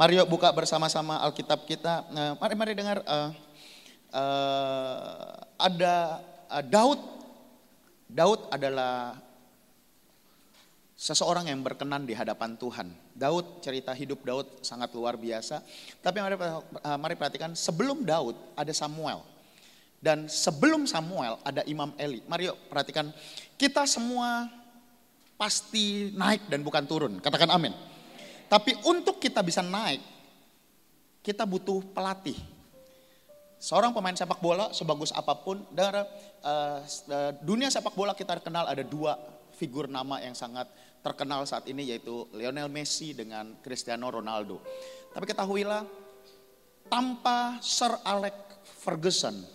[0.00, 2.08] Mari yuk buka bersama-sama Alkitab kita.
[2.08, 3.36] Nah, mari mari dengar uh,
[4.16, 6.96] uh, ada uh, Daud.
[8.08, 9.20] Daud adalah
[10.96, 12.96] seseorang yang berkenan di hadapan Tuhan.
[13.12, 15.60] Daud cerita hidup Daud sangat luar biasa.
[16.00, 19.20] Tapi mari, uh, mari perhatikan sebelum Daud ada Samuel.
[20.00, 22.24] Dan sebelum Samuel ada Imam Eli.
[22.24, 23.12] Mari yuk perhatikan
[23.60, 24.48] kita semua
[25.36, 27.20] pasti naik dan bukan turun.
[27.20, 27.89] Katakan amin.
[28.50, 30.02] Tapi untuk kita bisa naik,
[31.22, 32.34] kita butuh pelatih.
[33.62, 36.02] Seorang pemain sepak bola sebagus apa pun, dari
[36.42, 36.82] uh,
[37.46, 39.14] dunia sepak bola kita kenal ada dua
[39.54, 40.66] figur nama yang sangat
[41.04, 44.58] terkenal saat ini yaitu Lionel Messi dengan Cristiano Ronaldo.
[45.14, 45.86] Tapi ketahuilah,
[46.90, 48.34] tanpa Sir Alex
[48.82, 49.46] Ferguson,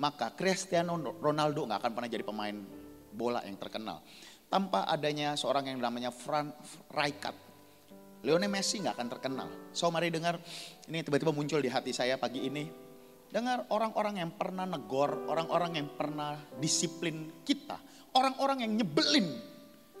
[0.00, 2.56] maka Cristiano Ronaldo nggak akan pernah jadi pemain
[3.12, 4.02] bola yang terkenal.
[4.48, 6.56] Tanpa adanya seorang yang namanya Frank
[6.88, 7.51] Rijkaard,
[8.22, 9.48] Lionel Messi nggak akan terkenal.
[9.74, 10.38] So mari dengar,
[10.86, 12.70] ini tiba-tiba muncul di hati saya pagi ini.
[13.32, 17.80] Dengar orang-orang yang pernah negor, orang-orang yang pernah disiplin kita,
[18.14, 19.26] orang-orang yang nyebelin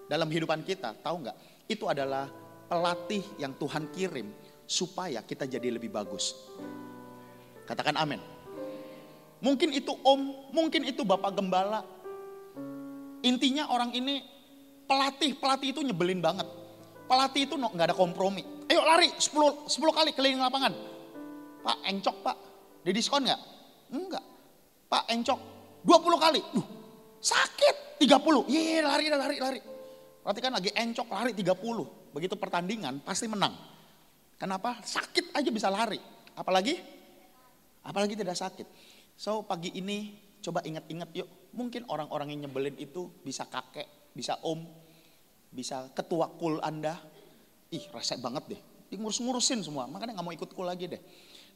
[0.06, 1.36] dalam kehidupan kita, tahu nggak?
[1.66, 2.30] Itu adalah
[2.70, 4.30] pelatih yang Tuhan kirim
[4.68, 6.36] supaya kita jadi lebih bagus.
[7.66, 8.22] Katakan amin.
[9.42, 11.82] Mungkin itu om, mungkin itu bapak gembala.
[13.26, 14.22] Intinya orang ini
[14.86, 16.61] pelatih, pelatih itu nyebelin banget
[17.12, 18.40] Pelatih itu nggak ada kompromi.
[18.72, 20.72] Ayo lari 10, 10 kali keliling lapangan.
[21.60, 22.36] Pak encok pak,
[22.80, 23.40] di diskon nggak?
[23.92, 24.24] Enggak.
[24.88, 25.36] Pak encok
[25.84, 26.40] 20 kali.
[26.56, 26.64] Uh,
[27.20, 28.48] sakit 30.
[28.48, 29.60] Iya lari lari lari.
[30.24, 32.16] Berarti kan lagi encok lari 30.
[32.16, 33.60] Begitu pertandingan pasti menang.
[34.40, 34.80] Kenapa?
[34.80, 36.00] Sakit aja bisa lari.
[36.32, 36.80] Apalagi?
[37.84, 38.64] Apalagi tidak sakit.
[39.20, 41.28] So pagi ini coba ingat-ingat yuk.
[41.52, 44.64] Mungkin orang-orang yang nyebelin itu bisa kakek, bisa om,
[45.52, 46.96] bisa ketua kul Anda.
[47.72, 48.60] Ih, resek banget deh.
[48.92, 51.00] Ngurus-ngurusin semua, makanya nggak mau ikut kul lagi deh.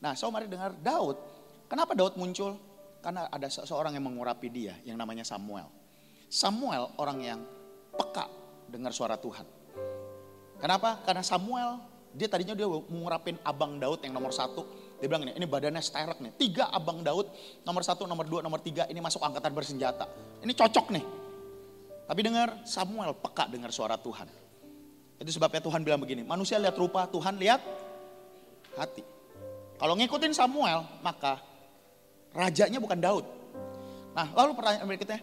[0.00, 1.16] Nah, so mari dengar Daud.
[1.68, 2.56] Kenapa Daud muncul?
[3.04, 5.68] Karena ada seseorang yang mengurapi dia, yang namanya Samuel.
[6.32, 7.40] Samuel orang yang
[7.92, 8.28] peka
[8.72, 9.44] dengar suara Tuhan.
[10.56, 11.04] Kenapa?
[11.04, 11.76] Karena Samuel,
[12.16, 14.64] dia tadinya dia mengurapin abang Daud yang nomor satu.
[14.96, 16.32] Dia bilang ini, ini badannya sterek nih.
[16.40, 17.28] Tiga abang Daud,
[17.68, 20.08] nomor satu, nomor dua, nomor tiga, ini masuk angkatan bersenjata.
[20.40, 21.04] Ini cocok nih.
[22.06, 24.30] Tapi dengar Samuel peka dengar suara Tuhan.
[25.18, 27.58] Itu sebabnya Tuhan bilang begini, manusia lihat rupa, Tuhan lihat
[28.78, 29.02] hati.
[29.76, 31.40] Kalau ngikutin Samuel, maka
[32.32, 33.24] rajanya bukan Daud.
[34.16, 35.20] Nah, lalu pertanyaan berikutnya,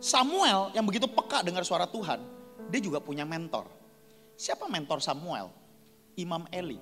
[0.00, 2.20] Samuel yang begitu peka dengar suara Tuhan,
[2.68, 3.68] dia juga punya mentor.
[4.36, 5.48] Siapa mentor Samuel?
[6.16, 6.76] Imam Eli.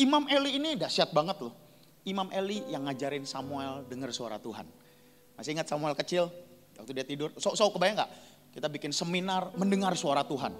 [0.00, 1.52] Imam Eli ini dahsyat banget loh.
[2.08, 4.64] Imam Eli yang ngajarin Samuel dengar suara Tuhan.
[5.36, 6.32] Masih ingat Samuel kecil?
[6.80, 8.10] Waktu dia tidur, sok-sok kebayang gak?
[8.52, 10.52] Kita bikin seminar mendengar suara Tuhan.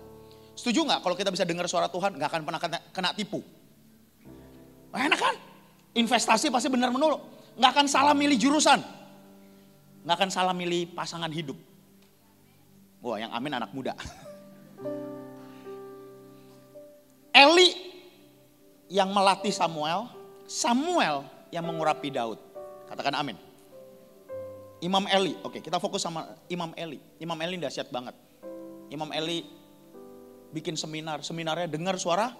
[0.59, 3.41] Setuju nggak kalau kita bisa dengar suara Tuhan nggak akan pernah kena, kena tipu?
[4.91, 5.35] Enak kan?
[5.95, 7.21] Investasi pasti benar menurut.
[7.55, 8.83] Nggak akan salah milih jurusan.
[10.03, 11.57] Nggak akan salah milih pasangan hidup.
[13.03, 13.95] Wah yang amin anak muda.
[17.39, 17.71] Eli
[18.91, 20.11] yang melatih Samuel,
[20.51, 21.23] Samuel
[21.55, 22.43] yang mengurapi Daud.
[22.91, 23.48] Katakan amin.
[24.79, 27.03] Imam Eli, oke kita fokus sama Imam Eli.
[27.19, 28.15] Imam Eli dahsyat banget.
[28.95, 29.43] Imam Eli
[30.55, 32.31] bikin seminar, seminarnya dengar suara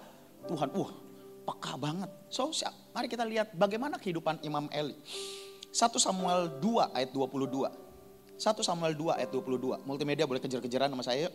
[0.47, 0.71] Tuhan.
[0.71, 0.91] Wah,
[1.43, 2.07] peka banget.
[2.31, 2.49] So,
[2.95, 4.95] mari kita lihat bagaimana kehidupan Imam Eli.
[5.69, 7.69] 1 Samuel 2 ayat 22.
[8.39, 9.83] 1 Samuel 2 ayat 22.
[9.83, 11.27] Multimedia boleh kejar-kejaran sama saya.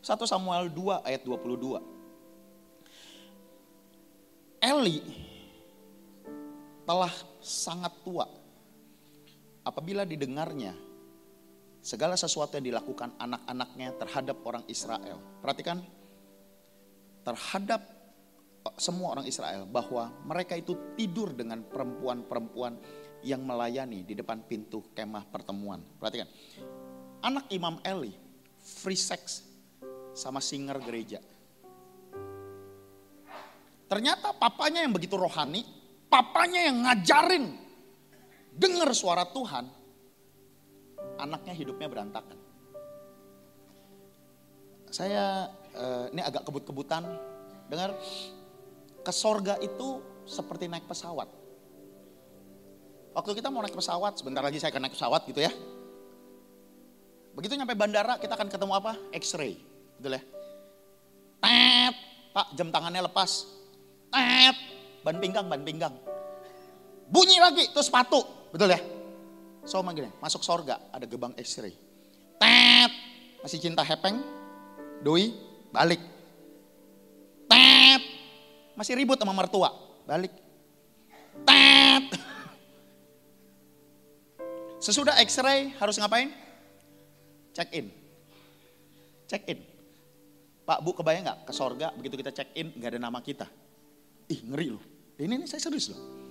[0.00, 1.78] 1 Samuel 2 ayat 22.
[4.64, 5.04] Eli
[6.88, 7.12] telah
[7.44, 8.24] sangat tua
[9.66, 10.78] apabila didengarnya
[11.82, 15.18] segala sesuatu yang dilakukan anak-anaknya terhadap orang Israel.
[15.42, 15.82] Perhatikan,
[17.26, 17.82] terhadap
[18.78, 22.78] semua orang Israel bahwa mereka itu tidur dengan perempuan-perempuan
[23.26, 25.82] yang melayani di depan pintu kemah pertemuan.
[25.98, 26.30] Perhatikan,
[27.22, 28.14] anak Imam Eli
[28.62, 29.42] free sex
[30.14, 31.18] sama singer gereja.
[33.86, 35.62] Ternyata papanya yang begitu rohani,
[36.10, 37.65] papanya yang ngajarin
[38.56, 39.68] dengar suara Tuhan,
[41.20, 42.40] anaknya hidupnya berantakan.
[44.88, 47.04] Saya uh, ini agak kebut-kebutan,
[47.68, 47.92] dengar
[49.04, 51.28] ke sorga itu seperti naik pesawat.
[53.16, 55.52] Waktu kita mau naik pesawat, sebentar lagi saya akan naik pesawat gitu ya.
[57.36, 58.92] Begitu nyampe bandara kita akan ketemu apa?
[59.12, 59.60] X-ray,
[60.00, 60.22] betul ya.
[61.44, 61.94] Tet,
[62.32, 63.44] pak jam tangannya lepas.
[64.08, 64.56] Tet,
[65.04, 65.92] ban pinggang, ban pinggang.
[67.06, 68.80] Bunyi lagi, tuh sepatu, Betul ya?
[69.68, 71.76] So gini, masuk sorga ada gebang X-ray.
[72.40, 72.92] Tet,
[73.44, 74.16] masih cinta hepeng,
[75.04, 75.28] doi,
[75.68, 76.00] balik.
[77.44, 78.02] Tet,
[78.72, 79.68] masih ribut sama mertua.
[80.08, 80.32] balik.
[81.44, 82.04] Tet.
[84.80, 86.32] Sesudah x-ray harus ngapain?
[87.52, 87.92] Check in.
[89.28, 89.60] Check in.
[90.64, 93.44] Pak Bu kebayang nggak ke sorga begitu kita check in nggak ada nama kita.
[94.32, 94.84] Ih ngeri loh.
[95.20, 96.25] Ini, ini saya serius loh.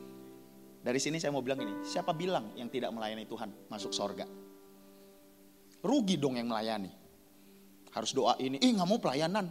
[0.85, 4.29] Dari sini saya mau bilang ini, siapa bilang yang tidak melayani Tuhan masuk sorga?
[5.81, 6.93] Rugi dong yang melayani.
[7.89, 9.49] Harus doa ini, ih nggak mau pelayanan.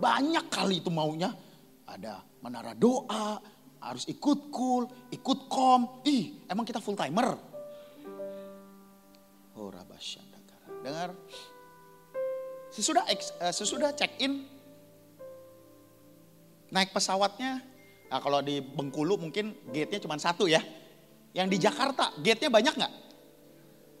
[0.00, 1.36] Banyak kali itu maunya.
[1.84, 3.36] Ada menara doa,
[3.84, 6.00] harus ikut cool, ikut kom.
[6.08, 7.36] Ih, emang kita full timer.
[9.60, 9.68] Oh
[10.80, 11.12] Dengar.
[12.72, 14.48] Sesudah uh, sesudah check in
[16.72, 17.69] naik pesawatnya.
[18.10, 20.58] Nah, kalau di Bengkulu mungkin gate-nya cuma satu ya.
[21.30, 22.92] Yang di Jakarta gate-nya banyak nggak?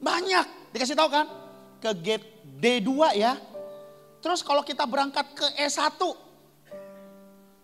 [0.02, 0.46] Banyak.
[0.74, 1.26] Dikasih tahu kan?
[1.78, 2.26] Ke gate
[2.58, 3.38] D2 ya.
[4.18, 5.96] Terus kalau kita berangkat ke E1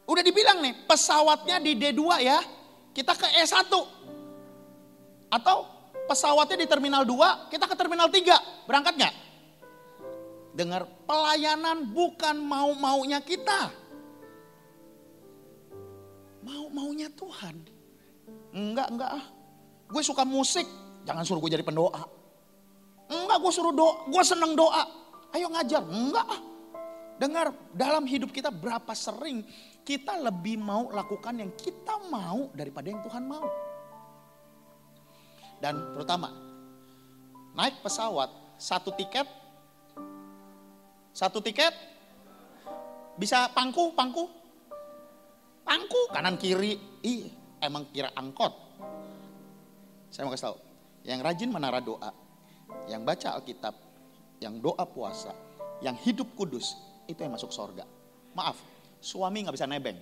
[0.07, 2.39] udah dibilang nih pesawatnya di D2 ya.
[2.95, 3.67] Kita ke E1.
[5.27, 5.67] Atau
[6.07, 8.71] pesawatnya di terminal 2, kita ke terminal 3.
[8.71, 9.15] Berangkat nggak?
[10.57, 13.69] Dengar pelayanan bukan mau-maunya kita.
[16.47, 17.59] Mau-maunya Tuhan.
[18.55, 19.25] Enggak, enggak ah.
[19.91, 20.67] Gue suka musik,
[21.03, 22.07] jangan suruh gue jadi pendoa.
[23.11, 24.83] Enggak, gue suruh doa, gue seneng doa.
[25.35, 26.41] Ayo ngajar, enggak ah.
[27.17, 29.43] Dengar, dalam hidup kita berapa sering
[29.87, 33.47] kita lebih mau lakukan yang kita mau daripada yang Tuhan mau.
[35.57, 36.29] Dan terutama
[37.57, 38.29] naik pesawat
[38.61, 39.25] satu tiket,
[41.17, 41.73] satu tiket
[43.17, 44.29] bisa pangku, pangku,
[45.76, 47.28] pangku kanan kiri, ih
[47.61, 48.52] emang kira angkot.
[50.08, 50.56] Saya mau kasih tahu,
[51.05, 52.08] yang rajin menara doa,
[52.88, 53.76] yang baca Alkitab,
[54.40, 55.37] yang doa puasa,
[55.84, 56.73] yang hidup kudus,
[57.05, 57.84] itu yang masuk sorga.
[58.32, 58.56] Maaf,
[59.05, 60.00] suami nggak bisa nebeng.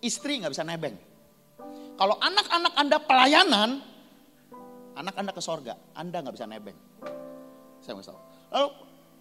[0.00, 0.96] Istri nggak bisa nebeng
[1.94, 3.70] kalau anak-anak Anda pelayanan,
[4.98, 6.78] anak Anda ke sorga, Anda nggak bisa nebeng.
[7.78, 8.20] Saya mau tahu.
[8.50, 8.68] Lalu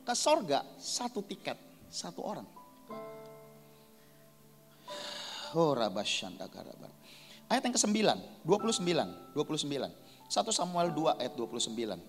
[0.01, 1.57] ke sorga satu tiket,
[1.91, 2.62] satu orang.
[7.53, 7.93] Ayat yang ke-9,
[8.41, 10.03] 29, 29.
[10.33, 12.01] 1 Samuel 2 ayat 29.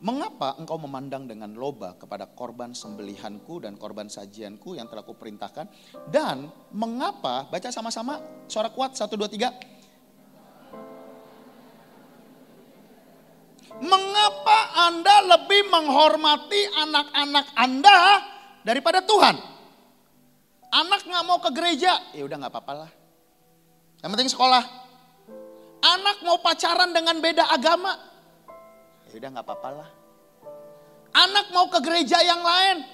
[0.00, 5.68] Mengapa engkau memandang dengan loba kepada korban sembelihanku dan korban sajianku yang telah kuperintahkan?
[6.08, 8.16] Dan mengapa, baca sama-sama,
[8.48, 9.52] suara kuat, satu, dua, tiga.
[13.76, 14.58] Mengapa
[14.88, 17.96] Anda lebih menghormati anak-anak Anda
[18.64, 19.59] daripada Tuhan?
[20.70, 22.90] Anak nggak mau ke gereja, ya udah nggak apa-apa lah.
[24.00, 24.64] Yang penting sekolah.
[25.80, 28.10] Anak mau pacaran dengan beda agama,
[29.10, 29.90] Ya udah nggak apa-apa lah.
[31.10, 32.86] Anak mau ke gereja yang lain.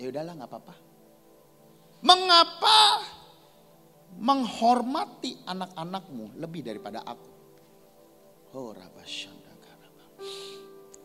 [0.00, 0.74] Ya udahlah nggak apa-apa.
[2.00, 2.78] Mengapa
[4.16, 7.28] menghormati anak-anakmu lebih daripada aku?
[8.56, 8.72] Oh,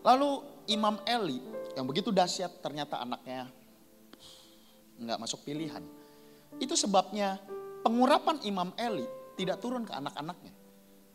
[0.05, 0.31] Lalu
[0.71, 1.43] Imam Eli
[1.75, 3.51] yang begitu dahsyat ternyata anaknya
[4.99, 5.83] nggak masuk pilihan.
[6.59, 7.39] Itu sebabnya
[7.83, 9.05] pengurapan Imam Eli
[9.35, 10.53] tidak turun ke anak-anaknya.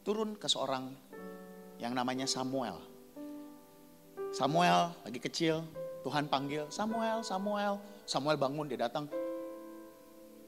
[0.05, 0.93] Turun ke seorang
[1.81, 2.77] yang namanya Samuel.
[4.31, 5.65] Samuel lagi kecil,
[6.06, 7.81] Tuhan panggil, Samuel, Samuel.
[8.05, 9.08] Samuel bangun, dia datang.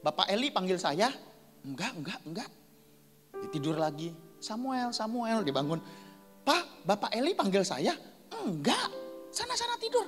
[0.03, 1.11] Bapak Eli panggil saya?
[1.63, 2.51] Enggak, enggak, enggak.
[3.39, 4.15] Dia tidur lagi.
[4.43, 5.79] Samuel, Samuel, dia bangun.
[6.43, 7.95] Pak, Bapak Eli panggil saya?
[8.43, 8.91] Enggak,
[9.31, 10.03] sana-sana tidur.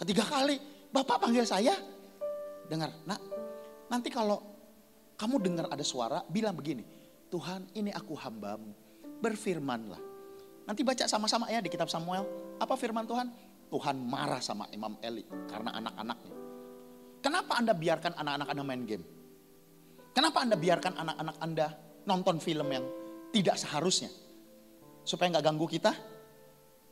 [0.00, 0.56] Ketiga kali,
[0.88, 1.76] Bapak panggil saya?
[2.68, 3.20] Dengar, nak,
[3.88, 4.38] nanti kalau
[5.16, 6.84] kamu dengar ada suara, bilang begini.
[7.28, 8.72] Tuhan, ini aku hambamu,
[9.20, 10.08] berfirmanlah
[10.68, 12.28] Nanti baca sama-sama ya di kitab Samuel.
[12.60, 13.32] Apa firman Tuhan?
[13.72, 16.34] Tuhan marah sama Imam Eli karena anak-anaknya.
[17.24, 19.04] Kenapa Anda biarkan anak-anak Anda main game?
[20.12, 21.66] Kenapa Anda biarkan anak-anak Anda
[22.04, 22.84] nonton film yang
[23.32, 24.12] tidak seharusnya?
[25.08, 25.92] Supaya nggak ganggu kita?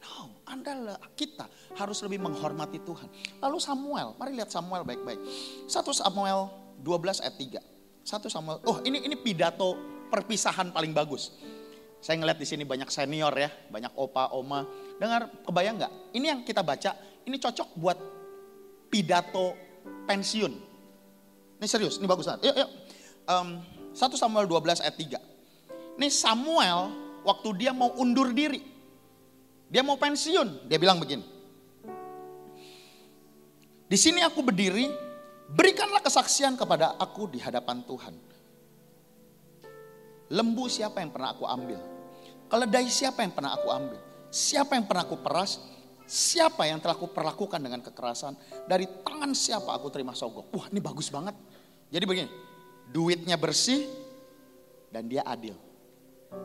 [0.00, 3.10] No, Anda kita harus lebih menghormati Tuhan.
[3.42, 5.18] Lalu Samuel, mari lihat Samuel baik-baik.
[5.66, 6.48] 1 Samuel
[6.80, 8.06] 12 ayat 3.
[8.06, 9.74] 1 Samuel, oh ini ini pidato
[10.06, 11.34] perpisahan paling bagus.
[11.98, 14.62] Saya ngeliat di sini banyak senior ya, banyak opa, oma.
[15.02, 15.92] Dengar, kebayang nggak?
[16.14, 16.94] Ini yang kita baca,
[17.26, 17.98] ini cocok buat
[18.86, 19.58] pidato
[20.06, 20.52] pensiun.
[21.58, 22.52] Ini serius, ini bagus banget.
[22.52, 22.70] Yuk, yuk.
[23.26, 23.48] Um,
[23.90, 25.98] 1 Samuel 12 ayat 3.
[25.98, 26.92] Ini Samuel
[27.26, 28.75] waktu dia mau undur diri.
[29.66, 31.26] Dia mau pensiun, dia bilang begini.
[33.86, 34.90] Di sini aku berdiri,
[35.50, 38.14] berikanlah kesaksian kepada aku di hadapan Tuhan.
[40.30, 41.78] Lembu siapa yang pernah aku ambil?
[42.50, 43.98] Keledai siapa yang pernah aku ambil?
[44.30, 45.62] Siapa yang pernah aku peras?
[46.06, 48.38] Siapa yang telah aku perlakukan dengan kekerasan?
[48.70, 50.50] Dari tangan siapa aku terima sogok?
[50.54, 51.34] Wah ini bagus banget.
[51.90, 52.30] Jadi begini,
[52.90, 53.86] duitnya bersih,
[54.90, 55.54] dan dia adil.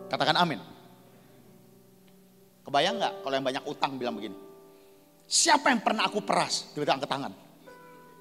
[0.10, 0.62] Katakan amin.
[2.62, 4.38] Kebayang nggak kalau yang banyak utang bilang begini?
[5.26, 6.72] Siapa yang pernah aku peras?
[6.76, 7.34] Tiba-tiba angkat tangan.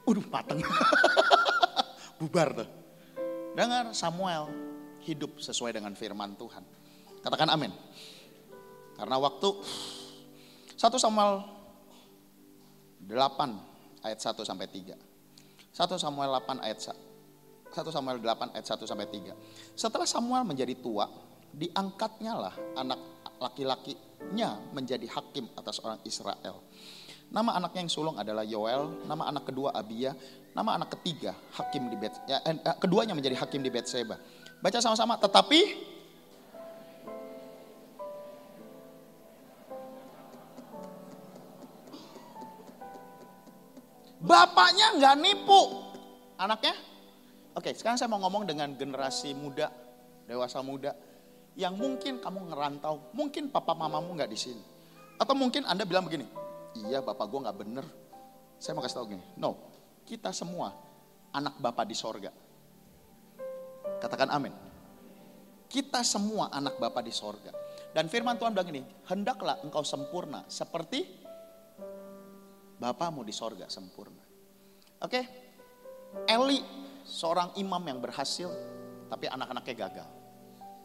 [0.06, 0.62] Udah mateng.
[2.22, 2.68] Bubar tuh.
[3.52, 4.46] Dengar Samuel
[5.02, 6.62] hidup sesuai dengan firman Tuhan.
[7.20, 7.72] Katakan amin.
[8.94, 9.48] Karena waktu
[10.76, 11.44] 1 Samuel
[13.04, 14.96] 8 ayat 1 sampai 3.
[14.96, 19.34] 1 Samuel 8 ayat 1 Samuel 8 ayat 1 sampai 3.
[19.78, 21.06] Setelah Samuel menjadi tua,
[21.54, 26.60] diangkatnya lah anak laki-lakinya menjadi hakim atas orang Israel.
[27.30, 30.12] Nama anaknya yang sulung adalah Yoel, nama anak kedua Abia,
[30.52, 34.18] nama anak ketiga hakim di Bet, ya, eh, eh keduanya menjadi hakim di Betseba.
[34.60, 35.60] Baca sama-sama, tetapi
[44.20, 45.62] bapaknya nggak nipu
[46.36, 46.76] anaknya.
[47.56, 49.70] Oke, sekarang saya mau ngomong dengan generasi muda,
[50.26, 50.94] dewasa muda,
[51.58, 54.62] yang mungkin kamu ngerantau, mungkin papa mamamu nggak di sini,
[55.18, 56.26] atau mungkin anda bilang begini,
[56.86, 57.86] iya bapak gue nggak bener.
[58.60, 59.56] Saya mau kasih tahu gini, no,
[60.04, 60.76] kita semua
[61.32, 62.30] anak bapak di sorga.
[64.00, 64.52] Katakan amin.
[65.70, 67.54] Kita semua anak bapak di sorga.
[67.94, 71.20] Dan firman Tuhan bilang ini, hendaklah engkau sempurna seperti
[72.80, 74.24] Bapamu di sorga sempurna.
[75.04, 75.20] Oke,
[76.24, 76.64] Eli
[77.04, 78.48] seorang imam yang berhasil,
[79.12, 80.08] tapi anak-anaknya gagal.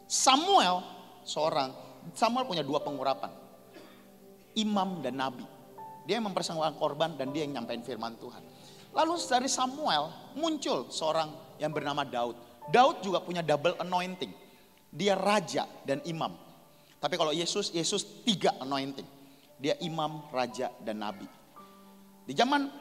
[0.06, 0.86] Samuel
[1.26, 1.74] seorang,
[2.14, 3.34] Samuel punya dua pengurapan.
[4.56, 5.44] Imam dan nabi.
[6.06, 8.40] Dia yang mempersembahkan korban dan dia yang nyampein firman Tuhan.
[8.96, 12.38] Lalu dari Samuel muncul seorang yang bernama Daud.
[12.72, 14.32] Daud juga punya double anointing.
[14.94, 16.32] Dia raja dan imam.
[17.02, 19.06] Tapi kalau Yesus, Yesus tiga anointing.
[19.60, 21.28] Dia imam, raja, dan nabi.
[22.26, 22.72] Di zaman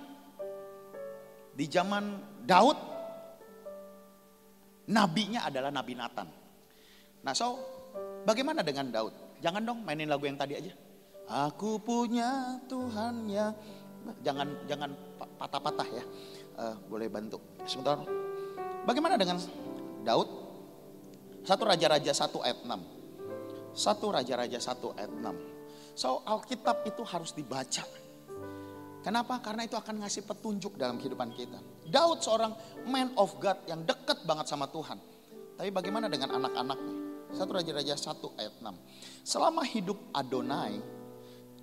[1.55, 2.05] di zaman
[2.43, 2.79] Daud,
[4.91, 6.44] nabinya adalah Nabi Nathan.
[7.25, 7.57] Nah, so
[8.29, 9.41] bagaimana dengan Daud?
[9.41, 10.73] Jangan dong mainin lagu yang tadi aja.
[11.49, 13.49] Aku punya Tuhan ya.
[14.21, 14.93] Jangan jangan
[15.41, 16.05] patah-patah ya.
[16.55, 17.41] Uh, boleh bantu.
[17.65, 18.05] Sebentar.
[18.85, 19.41] Bagaimana dengan
[20.05, 20.29] Daud?
[21.45, 23.77] Satu Raja-Raja 1 ayat 6.
[23.77, 25.97] Satu Raja-Raja 1 ayat 6.
[25.97, 27.85] So Alkitab itu harus dibaca.
[29.05, 29.37] Kenapa?
[29.45, 31.61] Karena itu akan ngasih petunjuk dalam kehidupan kita.
[31.85, 32.57] Daud seorang
[32.89, 34.97] man of God yang dekat banget sama Tuhan.
[35.61, 37.04] Tapi bagaimana dengan anak-anaknya?
[37.35, 39.27] Satu Raja-Raja 1 ayat 6.
[39.27, 40.79] Selama hidup Adonai,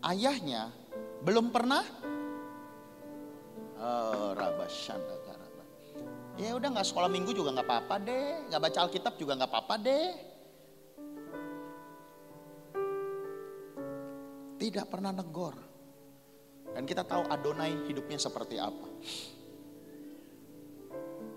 [0.04, 0.68] ayahnya
[1.24, 1.86] belum pernah
[3.80, 4.36] oh,
[6.42, 9.76] Ya udah nggak sekolah minggu juga nggak apa-apa deh, nggak baca Alkitab juga nggak apa-apa
[9.78, 10.08] deh.
[14.58, 15.56] Tidak pernah negor.
[16.72, 18.88] Dan kita tahu Adonai hidupnya seperti apa.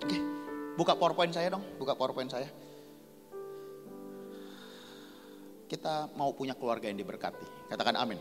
[0.05, 0.19] Oke,
[0.79, 2.64] buka PowerPoint saya dong, buka PowerPoint saya.
[5.65, 7.73] Kita mau punya keluarga yang diberkati.
[7.73, 8.21] Katakan amin.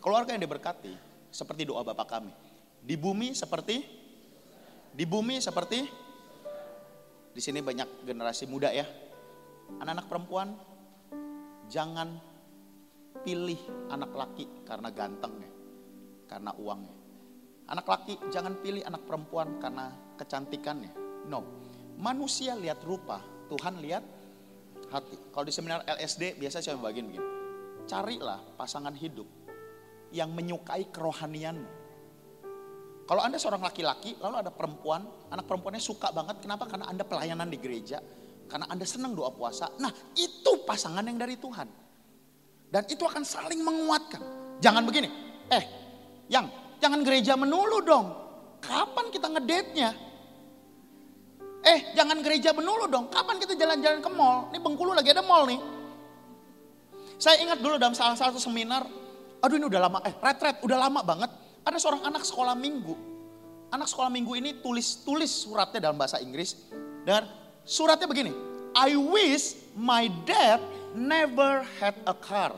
[0.00, 0.94] Keluarga yang diberkati
[1.30, 2.32] seperti doa Bapak kami.
[2.80, 3.84] Di bumi seperti
[4.90, 5.86] di bumi seperti
[7.30, 8.86] di sini banyak generasi muda ya.
[9.78, 10.48] Anak-anak perempuan
[11.70, 12.18] jangan
[13.22, 13.58] pilih
[13.92, 15.50] anak laki karena gantengnya,
[16.26, 16.96] karena uangnya.
[17.70, 20.90] Anak laki jangan pilih anak perempuan karena kecantikannya.
[21.30, 21.46] No.
[22.00, 24.02] Manusia lihat rupa, Tuhan lihat
[24.90, 25.16] hati.
[25.30, 27.28] Kalau di seminar LSD biasa saya bagian begini.
[27.86, 29.26] Carilah pasangan hidup
[30.14, 31.78] yang menyukai kerohanianmu.
[33.06, 35.02] Kalau Anda seorang laki-laki, lalu ada perempuan,
[35.34, 36.46] anak perempuannya suka banget.
[36.46, 36.70] Kenapa?
[36.70, 37.98] Karena Anda pelayanan di gereja.
[38.46, 39.70] Karena Anda senang doa puasa.
[39.82, 41.66] Nah itu pasangan yang dari Tuhan.
[42.70, 44.22] Dan itu akan saling menguatkan.
[44.62, 45.10] Jangan begini,
[45.50, 45.64] eh
[46.30, 46.46] yang
[46.78, 48.06] jangan gereja menulu dong.
[48.62, 50.09] Kapan kita ngedate-nya?
[51.70, 53.06] Eh jangan gereja menulu dong.
[53.14, 54.50] Kapan kita jalan-jalan ke mall?
[54.50, 55.60] Ini Bengkulu lagi ada mall nih.
[57.20, 58.82] Saya ingat dulu dalam salah satu seminar.
[59.40, 61.30] Aduh ini udah lama, eh retret udah lama banget.
[61.62, 62.96] Ada seorang anak sekolah minggu.
[63.70, 66.58] Anak sekolah minggu ini tulis-tulis suratnya dalam bahasa Inggris.
[67.06, 67.28] Dan
[67.62, 68.34] suratnya begini.
[68.74, 70.58] I wish my dad
[70.98, 72.56] never had a car.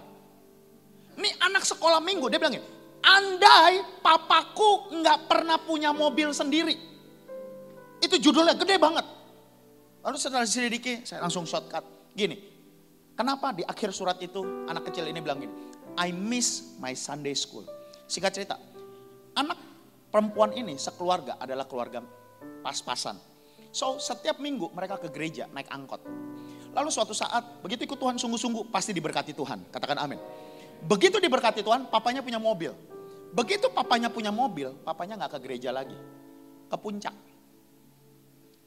[1.21, 2.67] Ini anak sekolah minggu, dia bilang gini.
[3.03, 6.92] Andai papaku nggak pernah punya mobil sendiri.
[8.03, 9.07] Itu judulnya gede banget.
[10.03, 12.11] Lalu setelah diselidiki, saya langsung shortcut.
[12.13, 12.35] Gini,
[13.15, 15.55] kenapa di akhir surat itu anak kecil ini bilang gini.
[15.95, 17.63] I miss my Sunday school.
[18.11, 18.57] Singkat cerita,
[19.33, 19.57] Anak
[20.13, 22.05] perempuan ini sekeluarga adalah keluarga
[22.61, 23.17] pas-pasan.
[23.73, 26.05] So setiap minggu mereka ke gereja naik angkot.
[26.73, 29.73] Lalu suatu saat begitu ikut Tuhan sungguh-sungguh pasti diberkati Tuhan.
[29.73, 30.21] Katakan amin.
[30.85, 32.77] Begitu diberkati Tuhan papanya punya mobil.
[33.33, 35.97] Begitu papanya punya mobil papanya nggak ke gereja lagi.
[36.69, 37.17] Ke puncak.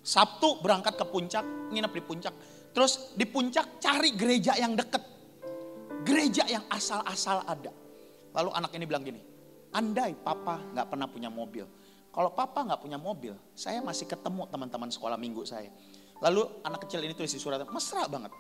[0.06, 1.42] Sabtu berangkat ke puncak,
[1.74, 2.34] nginep di puncak.
[2.78, 5.02] Terus di puncak cari gereja yang deket.
[6.06, 7.74] Gereja yang asal-asal ada.
[8.38, 9.18] Lalu anak ini bilang gini,
[9.74, 11.66] andai papa nggak pernah punya mobil.
[12.14, 15.74] Kalau papa nggak punya mobil, saya masih ketemu teman-teman sekolah minggu saya.
[16.22, 18.32] Lalu anak kecil ini tulis di surat, mesra banget.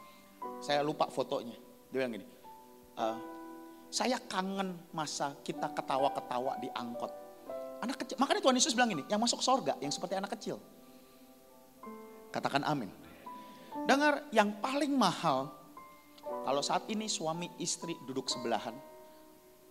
[0.62, 1.58] Saya lupa fotonya.
[1.90, 2.28] Dia bilang gini,
[2.96, 3.06] e,
[3.92, 7.12] saya kangen masa kita ketawa-ketawa di angkot.
[7.84, 10.62] Anak kecil, makanya Tuhan Yesus bilang ini, yang masuk sorga, yang seperti anak kecil.
[12.36, 12.92] Katakan amin.
[13.88, 15.56] Dengar, yang paling mahal,
[16.44, 18.76] kalau saat ini suami istri duduk sebelahan,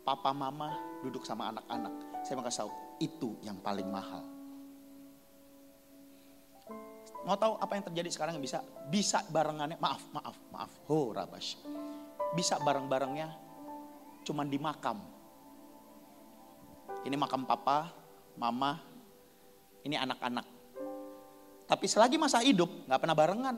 [0.00, 0.72] papa mama
[1.04, 2.24] duduk sama anak-anak.
[2.24, 2.72] Saya mau kasih tahu,
[3.04, 4.24] itu yang paling mahal.
[7.28, 8.64] Mau tahu apa yang terjadi sekarang yang bisa?
[8.88, 10.72] Bisa barengannya, maaf, maaf, maaf.
[10.88, 11.60] Ho, rabas.
[12.32, 13.28] Bisa bareng-barengnya
[14.24, 15.04] cuman di makam.
[17.04, 17.92] Ini makam papa,
[18.40, 18.80] mama,
[19.84, 20.53] ini anak-anak.
[21.64, 23.56] Tapi selagi masa hidup nggak pernah barengan.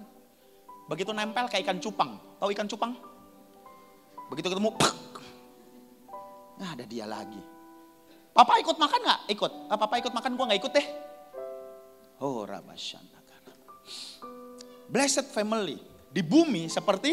[0.86, 2.18] Begitu nempel kayak ikan cupang.
[2.38, 2.92] Tahu ikan cupang?
[4.26, 4.74] Begitu ketemu,
[6.58, 7.38] nah ada dia lagi.
[8.34, 9.20] Papa ikut makan nggak?
[9.32, 9.52] Ikut.
[9.70, 10.86] Ah, papa ikut makan, gua nggak ikut deh.
[12.20, 13.16] Oh, Rabasyana.
[14.86, 15.78] Blessed family
[16.10, 17.12] di bumi seperti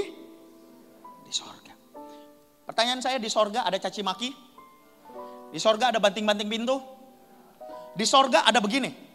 [1.25, 1.73] di sorga.
[2.69, 4.29] Pertanyaan saya di sorga ada caci maki?
[5.49, 6.77] Di sorga ada banting-banting pintu?
[7.97, 9.12] Di sorga ada begini.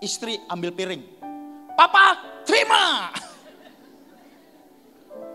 [0.00, 1.02] Istri ambil piring.
[1.76, 3.12] Papa terima.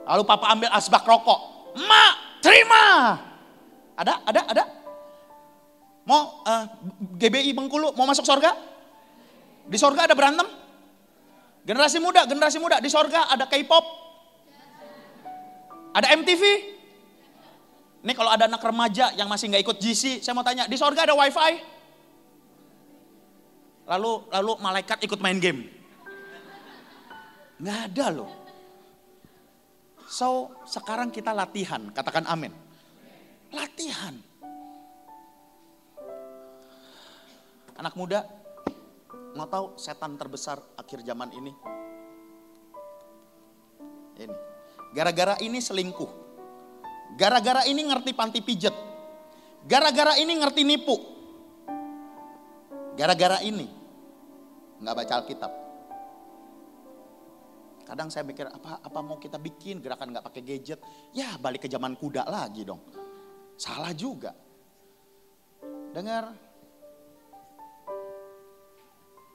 [0.06, 1.40] Lalu papa ambil asbak rokok.
[1.86, 2.04] Ma
[2.42, 2.84] terima.
[3.98, 4.64] Ada, ada, ada.
[6.06, 6.64] Mau uh, eh,
[7.22, 8.58] GBI Bengkulu mau masuk sorga?
[9.70, 10.50] Di sorga ada berantem?
[11.62, 12.82] Generasi muda, generasi muda.
[12.82, 13.86] Di sorga ada K-pop.
[15.94, 16.44] Ada MTV.
[18.02, 21.06] Ini kalau ada anak remaja yang masih nggak ikut GC, saya mau tanya, di sorga
[21.06, 21.62] ada wifi?
[23.92, 25.68] Lalu lalu malaikat ikut main game?
[27.60, 28.32] Nggak ada loh.
[30.08, 32.56] So, sekarang kita latihan, katakan amin.
[33.52, 34.16] Latihan.
[37.76, 38.24] Anak muda,
[39.36, 41.52] mau tahu setan terbesar akhir zaman ini?
[44.24, 44.36] Ini.
[44.96, 46.12] Gara-gara ini selingkuh.
[47.20, 48.76] Gara-gara ini ngerti panti pijet.
[49.68, 50.96] Gara-gara ini ngerti nipu.
[52.96, 53.81] Gara-gara ini
[54.82, 55.52] nggak baca Alkitab.
[57.86, 60.80] Kadang saya mikir apa apa mau kita bikin gerakan nggak pakai gadget?
[61.14, 62.82] Ya balik ke zaman kuda lagi dong.
[63.56, 64.34] Salah juga.
[65.92, 66.34] Dengar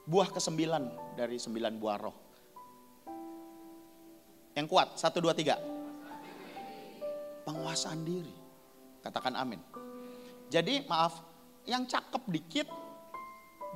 [0.07, 2.17] buah kesembilan dari sembilan buah roh.
[4.57, 5.77] Yang kuat, satu, dua, tiga
[7.47, 8.35] penguasaan diri.
[8.99, 9.63] Katakan amin.
[10.51, 11.23] Jadi maaf,
[11.63, 12.67] yang cakep dikit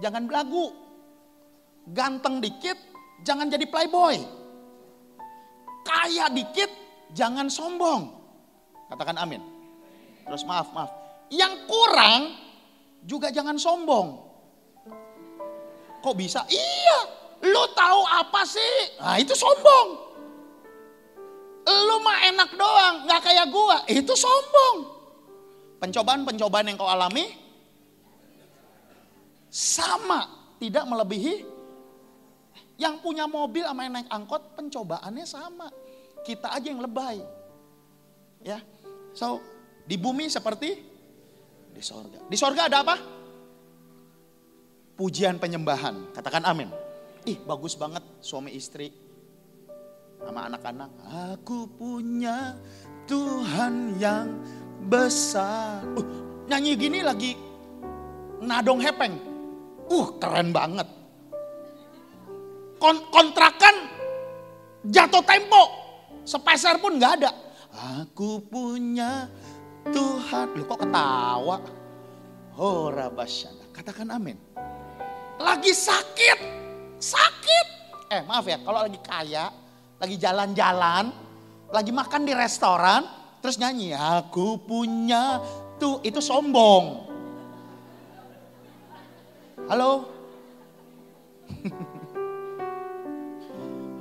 [0.04, 0.81] jangan belagu.
[1.89, 2.78] Ganteng dikit
[3.26, 4.22] jangan jadi playboy.
[5.82, 6.70] Kaya dikit
[7.17, 8.13] jangan sombong.
[8.91, 9.41] Katakan amin.
[10.28, 10.91] Terus maaf, maaf.
[11.34, 12.22] Yang kurang
[13.08, 14.20] juga jangan sombong.
[16.02, 16.46] Kok bisa?
[16.50, 16.98] Iya,
[17.46, 18.98] lu tahu apa sih?
[18.98, 20.12] Nah, itu sombong.
[21.62, 23.86] Lu mah enak doang, nggak kayak gua.
[23.86, 24.89] Itu sombong.
[25.78, 27.38] Pencobaan-pencobaan yang kau alami
[29.52, 30.30] sama,
[30.62, 31.51] tidak melebihi
[32.82, 35.70] yang punya mobil sama yang naik angkot pencobaannya sama.
[36.26, 37.22] Kita aja yang lebay.
[38.41, 38.58] Ya.
[39.13, 39.38] So,
[39.86, 40.82] di bumi seperti
[41.70, 42.26] di sorga.
[42.26, 42.96] Di sorga ada apa?
[44.98, 46.10] Pujian penyembahan.
[46.17, 46.74] Katakan amin.
[47.30, 48.89] Ih, bagus banget suami istri
[50.17, 50.89] sama anak-anak.
[51.38, 52.58] Aku punya
[53.06, 54.41] Tuhan yang
[54.89, 55.86] besar.
[55.94, 56.06] Uh,
[56.50, 57.38] nyanyi gini lagi
[58.41, 59.22] nadong hepeng.
[59.86, 61.01] Uh, keren banget.
[62.82, 63.76] Kon kontrakan
[64.89, 65.63] jatuh tempo.
[66.26, 67.32] Sepeser pun nggak ada.
[68.02, 69.30] Aku punya
[69.94, 70.58] Tuhan.
[70.58, 71.62] Lu kok ketawa?
[72.58, 73.70] Oh, rabasyana.
[73.70, 74.38] Katakan amin.
[75.38, 76.39] Lagi sakit.
[76.98, 77.67] Sakit.
[78.12, 79.48] Eh maaf ya, kalau lagi kaya,
[79.96, 81.15] lagi jalan-jalan,
[81.72, 83.08] lagi makan di restoran,
[83.39, 85.39] terus nyanyi, aku punya
[85.80, 87.08] tuh, itu sombong.
[89.72, 90.12] Halo?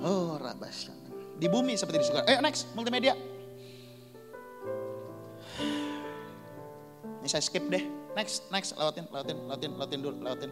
[0.04, 0.92] oh, rabasya.
[1.40, 2.28] Di bumi seperti di surga.
[2.28, 3.16] Eh, next, multimedia.
[7.20, 7.84] Ini saya skip deh.
[8.12, 10.50] Next, next, lewatin, lewatin, lewatin, lewatin dulu, lewatin.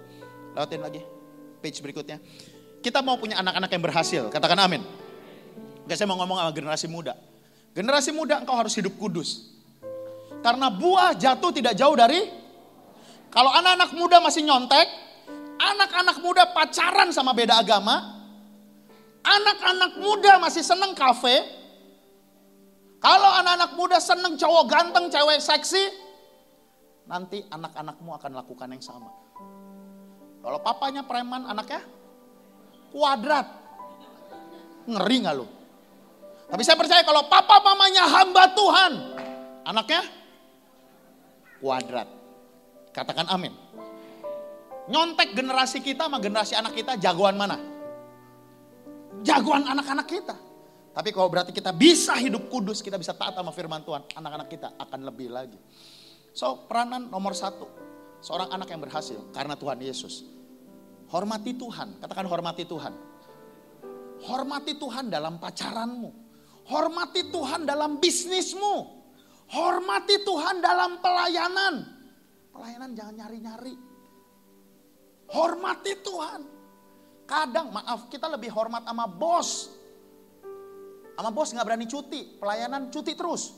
[0.57, 1.01] Lewatin lagi.
[1.61, 2.17] Page berikutnya.
[2.81, 4.23] Kita mau punya anak-anak yang berhasil.
[4.33, 4.81] Katakan amin.
[5.85, 7.17] Oke, saya mau ngomong sama generasi muda.
[7.77, 9.61] Generasi muda engkau harus hidup kudus.
[10.41, 12.21] Karena buah jatuh tidak jauh dari
[13.29, 14.89] kalau anak-anak muda masih nyontek,
[15.61, 18.18] anak-anak muda pacaran sama beda agama,
[19.29, 21.45] anak-anak muda masih seneng kafe,
[22.99, 25.85] kalau anak-anak muda seneng cowok ganteng, cewek seksi,
[27.07, 29.13] nanti anak-anakmu akan lakukan yang sama.
[30.43, 31.85] Kalau papanya preman, anaknya
[32.91, 33.47] kuadrat.
[34.89, 35.47] Ngeri nggak lu?
[36.49, 38.93] Tapi saya percaya kalau papa mamanya hamba Tuhan,
[39.69, 40.01] anaknya
[41.61, 42.09] kuadrat.
[42.97, 43.53] Katakan amin.
[44.89, 47.78] Nyontek generasi kita sama generasi anak kita jagoan mana?
[49.23, 50.37] Jagoan anak-anak kita.
[50.99, 54.75] Tapi kalau berarti kita bisa hidup kudus, kita bisa taat sama firman Tuhan, anak-anak kita
[54.83, 55.59] akan lebih lagi.
[56.35, 57.71] So peranan nomor satu,
[58.19, 60.27] seorang anak yang berhasil karena Tuhan Yesus.
[61.09, 62.93] Hormati Tuhan, katakan hormati Tuhan.
[64.27, 66.11] Hormati Tuhan dalam pacaranmu.
[66.69, 68.77] Hormati Tuhan dalam bisnismu.
[69.49, 71.75] Hormati Tuhan dalam pelayanan.
[72.53, 73.75] Pelayanan jangan nyari-nyari.
[75.31, 76.58] Hormati Tuhan.
[77.29, 79.69] Kadang maaf kita lebih hormat sama bos.
[81.13, 83.53] Sama bos nggak berani cuti, pelayanan cuti terus.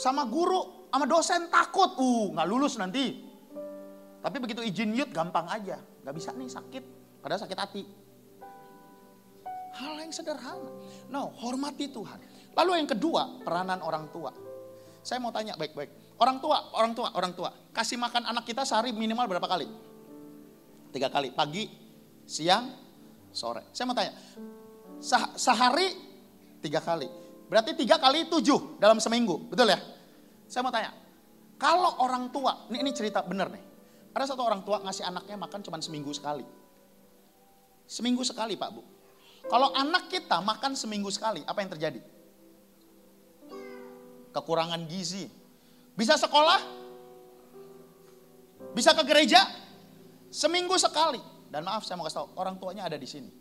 [0.00, 3.20] Sama guru, sama dosen takut, uh nggak lulus nanti.
[4.24, 6.84] Tapi begitu izin yud gampang aja, nggak bisa nih sakit,
[7.20, 7.82] padahal sakit hati.
[9.76, 10.72] Hal yang sederhana.
[11.12, 12.16] No, hormati Tuhan.
[12.56, 14.32] Lalu yang kedua, peranan orang tua.
[15.04, 16.16] Saya mau tanya baik-baik.
[16.16, 17.52] Orang tua, orang tua, orang tua.
[17.76, 19.68] Kasih makan anak kita sehari minimal berapa kali?
[20.96, 21.28] Tiga kali.
[21.28, 21.68] Pagi,
[22.24, 22.72] siang,
[23.28, 23.68] sore.
[23.76, 24.16] Saya mau tanya.
[25.36, 25.92] Sehari
[26.64, 27.04] tiga kali.
[27.52, 29.52] Berarti tiga kali tujuh dalam seminggu.
[29.52, 29.78] Betul ya?
[30.48, 30.96] Saya mau tanya.
[31.60, 33.60] Kalau orang tua, ini, ini cerita bener nih.
[34.16, 36.48] Ada satu orang tua ngasih anaknya makan cuma seminggu sekali.
[37.84, 38.80] Seminggu sekali Pak Bu.
[39.52, 42.00] Kalau anak kita makan seminggu sekali, apa yang terjadi?
[44.32, 45.28] Kekurangan gizi.
[45.92, 46.60] Bisa sekolah?
[48.72, 49.65] Bisa ke gereja?
[50.36, 51.16] Seminggu sekali.
[51.48, 53.32] Dan maaf saya mau kasih tahu, orang tuanya ada di sini.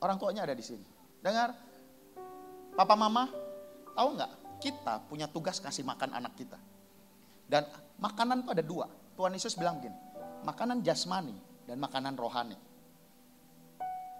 [0.00, 0.86] Orang tuanya ada di sini.
[1.20, 1.52] Dengar,
[2.72, 3.28] papa mama,
[3.92, 4.32] tahu nggak?
[4.62, 6.56] Kita punya tugas kasih makan anak kita.
[7.44, 7.68] Dan
[8.00, 8.86] makanan itu ada dua.
[9.12, 9.98] Tuhan Yesus bilang begini,
[10.48, 11.36] makanan jasmani
[11.68, 12.56] dan makanan rohani.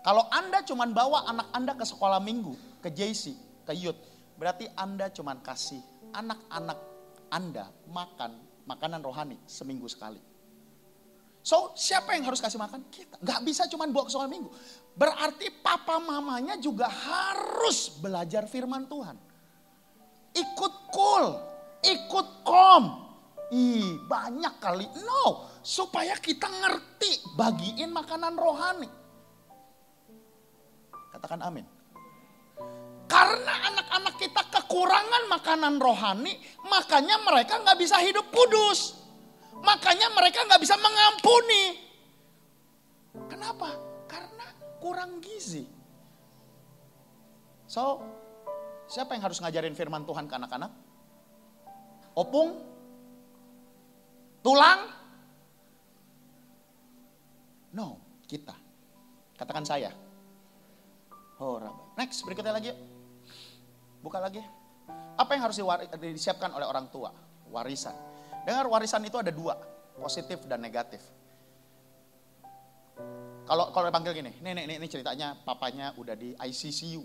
[0.04, 3.32] Kalau Anda cuma bawa anak Anda ke sekolah minggu, ke JC,
[3.64, 3.96] ke youth,
[4.36, 5.80] berarti Anda cuma kasih
[6.12, 6.78] anak-anak
[7.32, 8.36] Anda makan
[8.68, 10.31] makanan rohani seminggu sekali.
[11.42, 12.86] So, siapa yang harus kasih makan?
[12.86, 13.18] Kita.
[13.18, 14.46] Gak bisa cuma ke sekolah minggu.
[14.94, 19.18] Berarti papa mamanya juga harus belajar firman Tuhan.
[20.32, 21.26] Ikut cool,
[21.82, 23.10] ikut kom.
[23.52, 24.86] Ih, banyak kali.
[25.02, 28.88] No, supaya kita ngerti bagiin makanan rohani.
[31.12, 31.66] Katakan amin.
[33.10, 36.32] Karena anak-anak kita kekurangan makanan rohani,
[36.64, 39.01] makanya mereka nggak bisa hidup kudus.
[39.62, 41.78] Makanya mereka nggak bisa mengampuni.
[43.30, 43.70] Kenapa?
[44.10, 44.46] Karena
[44.82, 45.64] kurang gizi.
[47.70, 48.04] So,
[48.90, 50.72] siapa yang harus ngajarin firman Tuhan ke anak-anak?
[52.12, 52.60] Opung?
[54.44, 54.80] Tulang?
[57.72, 57.96] No,
[58.28, 58.52] kita.
[59.38, 59.88] Katakan saya.
[61.40, 61.56] Oh,
[61.96, 62.70] Next, berikutnya lagi.
[64.04, 64.42] Buka lagi.
[65.16, 65.56] Apa yang harus
[65.96, 67.08] disiapkan oleh orang tua?
[67.48, 68.11] Warisan.
[68.42, 69.54] Dengar warisan itu ada dua,
[69.98, 71.02] positif dan negatif.
[73.42, 77.02] Kalau kalau dipanggil gini, ini, ini, ini ceritanya papanya udah di ICCU.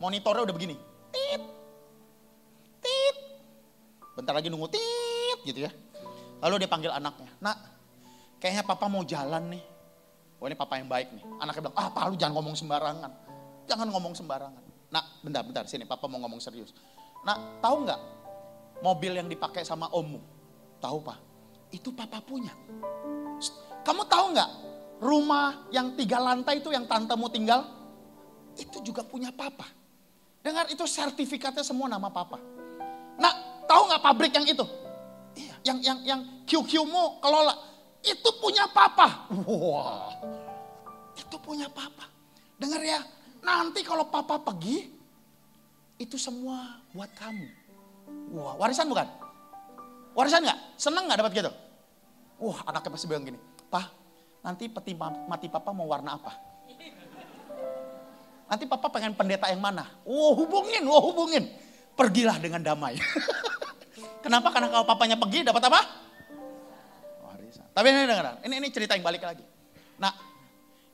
[0.00, 0.76] Monitornya udah begini.
[1.12, 1.42] Tit.
[2.80, 3.16] Tit.
[4.16, 5.70] Bentar lagi nunggu tit gitu ya.
[6.40, 7.32] Lalu dia panggil anaknya.
[7.40, 7.56] Nak,
[8.40, 9.64] kayaknya papa mau jalan nih.
[10.36, 11.24] Oh ini papa yang baik nih.
[11.40, 13.12] Anaknya bilang, ah pak lu jangan ngomong sembarangan.
[13.64, 14.62] Jangan ngomong sembarangan.
[14.92, 16.76] Nah, bentar, bentar, sini papa mau ngomong serius.
[17.24, 18.00] Nah, tahu nggak
[18.80, 20.20] mobil yang dipakai sama ommu?
[20.80, 21.18] Tahu pak?
[21.72, 22.52] Itu papa punya.
[23.86, 24.50] Kamu tahu nggak
[24.98, 27.60] rumah yang tiga lantai itu yang tantemu tinggal?
[28.56, 29.68] Itu juga punya papa.
[30.40, 32.38] Dengar itu sertifikatnya semua nama papa.
[33.18, 34.64] Nah, tahu nggak pabrik yang itu?
[35.36, 37.54] Iya, yang yang yang QQ-mu kelola
[38.00, 39.28] itu punya papa.
[39.44, 40.14] Wah,
[41.18, 42.08] itu punya papa.
[42.56, 43.04] Dengar ya,
[43.46, 44.90] Nanti kalau papa pergi,
[46.02, 47.46] itu semua buat kamu.
[48.34, 49.06] Wah, warisan bukan?
[50.16, 50.58] Warisan nggak?
[50.80, 51.52] Seneng nggak dapat gitu?
[52.42, 53.86] Wah, anaknya pasti bilang gini, Pak,
[54.44, 56.32] nanti peti mati papa mau warna apa?
[58.46, 59.82] Nanti papa pengen pendeta yang mana?
[60.06, 61.50] Wah, hubungin, wah hubungin.
[61.98, 62.94] Pergilah dengan damai.
[64.24, 64.52] Kenapa?
[64.54, 65.80] Karena kalau papanya pergi dapat apa?
[67.26, 67.66] Warisan.
[67.74, 69.42] Tapi ini dengar, ini, ini cerita yang balik lagi.
[69.98, 70.12] Nah,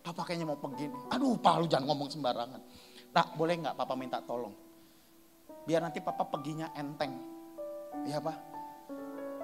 [0.03, 1.14] Papa kayaknya mau pergi nih.
[1.14, 2.61] Aduh, Pak lu jangan ngomong sembarangan.
[3.14, 4.72] Nah, boleh nggak Papa minta tolong?
[5.62, 7.14] Biar nanti Papa perginya enteng.
[8.03, 8.37] Iya, Pak.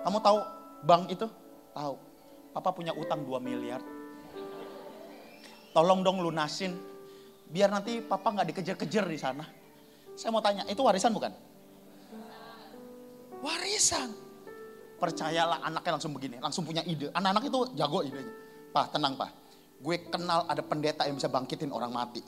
[0.02, 0.38] Kamu tahu
[0.82, 1.26] bank itu?
[1.74, 1.94] Tahu.
[2.54, 3.82] Papa punya utang 2 miliar.
[5.68, 6.74] tolong dong lunasin.
[7.48, 9.44] Biar nanti papa nggak dikejar-kejar di sana.
[10.18, 11.30] Saya mau tanya, itu warisan bukan?
[13.38, 14.10] Warisan.
[14.98, 17.14] Percayalah anaknya langsung begini, langsung punya ide.
[17.14, 18.34] Anak-anak itu jago idenya.
[18.74, 19.30] Pak, tenang pak.
[19.78, 22.18] Gue kenal ada pendeta yang bisa bangkitin orang mati.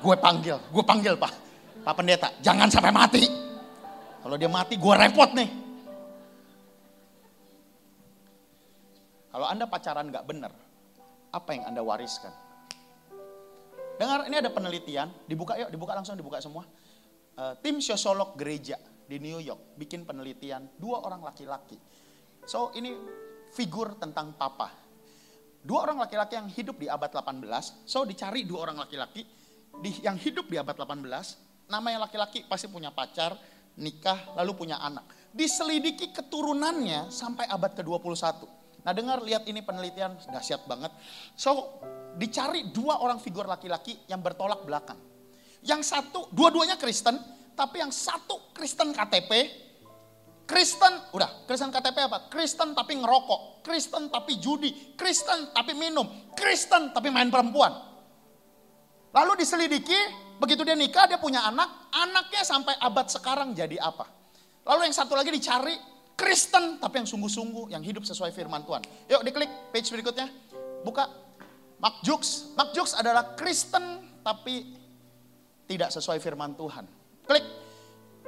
[0.00, 1.47] Gue panggil, gue panggil pak.
[1.88, 3.24] Pak pendeta, jangan sampai mati.
[4.20, 5.48] Kalau dia mati, gue repot nih.
[9.32, 10.52] Kalau Anda pacaran nggak benar,
[11.32, 12.28] apa yang Anda wariskan?
[13.96, 16.68] Dengar, ini ada penelitian, dibuka yuk, dibuka langsung, dibuka semua.
[17.40, 18.76] Uh, tim sosiolog gereja
[19.08, 21.80] di New York bikin penelitian dua orang laki-laki.
[22.44, 22.92] So ini
[23.56, 24.76] figur tentang papa.
[25.64, 27.88] Dua orang laki-laki yang hidup di abad 18.
[27.88, 29.24] So dicari dua orang laki-laki
[30.04, 31.47] yang hidup di abad 18.
[31.68, 33.36] Namanya laki-laki pasti punya pacar,
[33.76, 35.04] nikah, lalu punya anak.
[35.32, 38.58] Diselidiki keturunannya sampai abad ke-21.
[38.88, 40.88] Nah dengar lihat ini penelitian dahsyat banget.
[41.36, 41.80] So
[42.16, 44.96] dicari dua orang figur laki-laki yang bertolak belakang.
[45.60, 47.20] Yang satu dua-duanya Kristen,
[47.52, 49.30] tapi yang satu Kristen KTP,
[50.48, 52.32] Kristen, udah, Kristen KTP apa?
[52.32, 57.76] Kristen tapi ngerokok, Kristen tapi judi, Kristen tapi minum, Kristen tapi main perempuan.
[59.12, 64.06] Lalu diselidiki, begitu dia nikah, dia punya anak, anaknya sampai abad sekarang jadi apa?
[64.64, 65.74] Lalu yang satu lagi dicari,
[66.18, 68.82] Kristen tapi yang sungguh-sungguh, yang hidup sesuai firman Tuhan.
[69.06, 70.26] Yuk diklik page berikutnya.
[70.82, 71.06] Buka.
[71.78, 72.50] Mark Jux.
[72.58, 74.74] Mark Jux adalah Kristen tapi
[75.70, 76.84] tidak sesuai firman Tuhan.
[77.22, 77.46] Klik.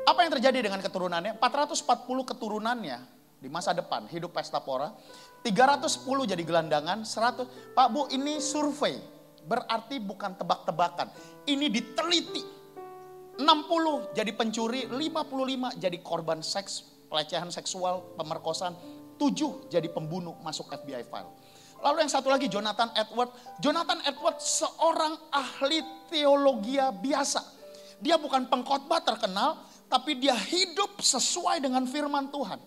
[0.07, 1.37] Apa yang terjadi dengan keturunannya?
[1.43, 2.99] 440 keturunannya
[3.41, 4.93] di masa depan hidup pesta pora.
[5.43, 7.75] 310 jadi gelandangan, 100.
[7.75, 9.01] Pak Bu ini survei.
[9.47, 11.13] Berarti bukan tebak-tebakan.
[11.49, 12.43] Ini diteliti.
[13.41, 18.77] 60 jadi pencuri, 55 jadi korban seks pelecehan seksual, pemerkosaan.
[19.17, 21.29] Tujuh jadi pembunuh masuk FBI file.
[21.81, 23.33] Lalu yang satu lagi Jonathan Edward.
[23.61, 25.81] Jonathan Edward seorang ahli
[26.13, 27.41] teologi biasa.
[28.01, 32.61] Dia bukan pengkhotbah terkenal, tapi dia hidup sesuai dengan firman Tuhan.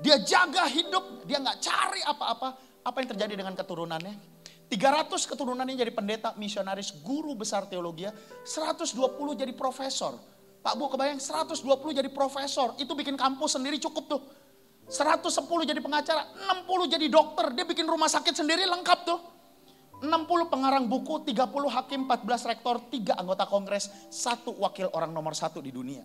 [0.00, 2.48] Dia jaga hidup, dia nggak cari apa-apa.
[2.84, 4.35] Apa yang terjadi dengan keturunannya?
[4.66, 8.06] 300 keturunannya jadi pendeta, misionaris, guru besar teologi,
[8.42, 8.98] 120
[9.38, 10.18] jadi profesor.
[10.58, 11.62] Pak Bu kebayang 120
[11.94, 14.22] jadi profesor, itu bikin kampus sendiri cukup tuh.
[14.90, 19.18] 110 jadi pengacara, 60 jadi dokter, dia bikin rumah sakit sendiri lengkap tuh.
[20.02, 25.62] 60 pengarang buku, 30 hakim, 14 rektor, 3 anggota kongres, satu wakil orang nomor satu
[25.62, 26.02] di dunia.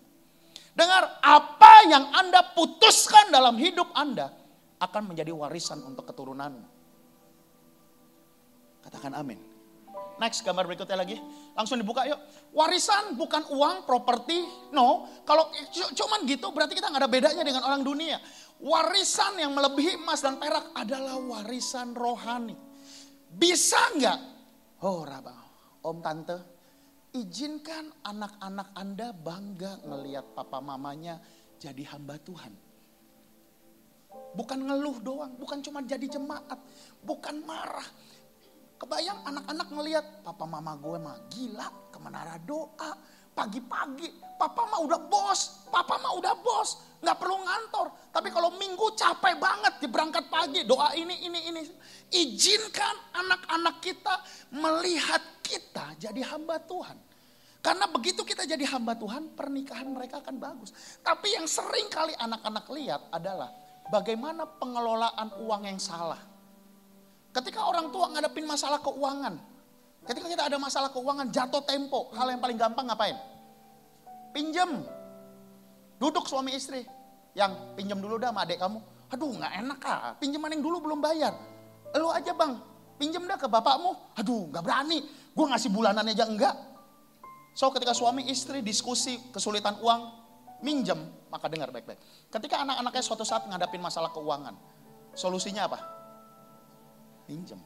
[0.72, 4.32] Dengar, apa yang Anda putuskan dalam hidup Anda
[4.80, 6.71] akan menjadi warisan untuk keturunan.
[8.82, 9.38] Katakan amin.
[10.20, 11.16] Next gambar berikutnya lagi.
[11.56, 12.20] Langsung dibuka yuk.
[12.52, 14.44] Warisan bukan uang, properti.
[14.70, 15.08] No.
[15.24, 18.20] Kalau cuman gitu berarti kita nggak ada bedanya dengan orang dunia.
[18.62, 22.54] Warisan yang melebihi emas dan perak adalah warisan rohani.
[23.32, 24.18] Bisa nggak?
[24.84, 25.42] Oh Rabang,
[25.88, 26.38] om tante,
[27.16, 31.18] izinkan anak-anak Anda bangga ngelihat papa mamanya
[31.56, 32.52] jadi hamba Tuhan.
[34.36, 36.60] Bukan ngeluh doang, bukan cuma jadi jemaat,
[37.00, 37.84] bukan marah,
[38.82, 42.98] Kebayang anak-anak ngelihat papa mama gue mah gila ke menara doa.
[43.30, 46.98] Pagi-pagi papa mah udah bos, papa mah udah bos.
[46.98, 47.86] Nggak perlu ngantor.
[48.10, 51.62] Tapi kalau minggu capek banget di berangkat pagi doa ini, ini, ini.
[52.10, 54.14] Izinkan anak-anak kita
[54.50, 56.98] melihat kita jadi hamba Tuhan.
[57.62, 60.74] Karena begitu kita jadi hamba Tuhan, pernikahan mereka akan bagus.
[61.06, 63.54] Tapi yang sering kali anak-anak lihat adalah
[63.94, 66.31] bagaimana pengelolaan uang yang salah.
[67.32, 69.40] Ketika orang tua ngadepin masalah keuangan,
[70.04, 73.16] ketika kita ada masalah keuangan, jatuh tempo, hal yang paling gampang ngapain?
[74.36, 74.84] Pinjam.
[75.96, 76.84] Duduk suami istri.
[77.32, 78.78] Yang pinjam dulu dah sama adik kamu.
[79.12, 81.32] Aduh nggak enak ah, pinjaman yang dulu belum bayar.
[81.96, 82.56] Lu aja bang,
[83.00, 84.16] pinjam dah ke bapakmu.
[84.16, 86.56] Aduh nggak berani, gue ngasih bulanan aja enggak.
[87.52, 90.00] So ketika suami istri diskusi kesulitan uang,
[90.64, 92.00] minjem, maka dengar baik-baik.
[92.32, 94.56] Ketika anak-anaknya suatu saat ngadapin masalah keuangan,
[95.12, 96.01] solusinya apa?
[97.26, 97.58] Pinjam.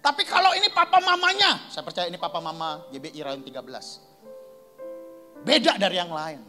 [0.00, 5.44] Tapi kalau ini papa mamanya, saya percaya ini papa mama GBI Rayon 13.
[5.44, 6.40] Beda dari yang lain.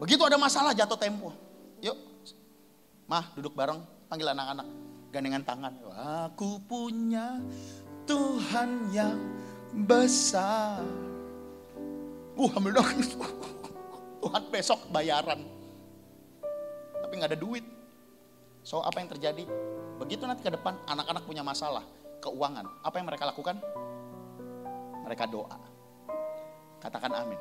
[0.00, 1.36] Begitu ada masalah jatuh tempo.
[1.84, 1.96] Yuk,
[3.04, 4.64] mah duduk bareng, panggil anak-anak.
[5.12, 5.72] Gandengan tangan.
[6.28, 7.40] Aku punya
[8.08, 9.20] Tuhan yang
[9.84, 10.80] besar.
[12.36, 12.88] Uh, ambil dong.
[14.24, 15.44] Tuhan besok bayaran.
[17.00, 17.64] Tapi nggak ada duit.
[18.64, 19.44] So apa yang terjadi?
[19.96, 21.84] Begitu nanti ke depan anak-anak punya masalah
[22.20, 23.56] keuangan, apa yang mereka lakukan?
[25.06, 25.58] Mereka doa.
[26.82, 27.40] Katakan amin.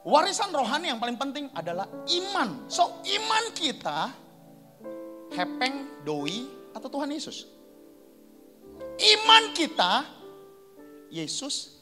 [0.00, 2.64] Warisan rohani yang paling penting adalah iman.
[2.72, 4.08] So iman kita
[5.36, 7.44] hepeng, doi, atau Tuhan Yesus.
[8.96, 10.04] Iman kita
[11.12, 11.80] Yesus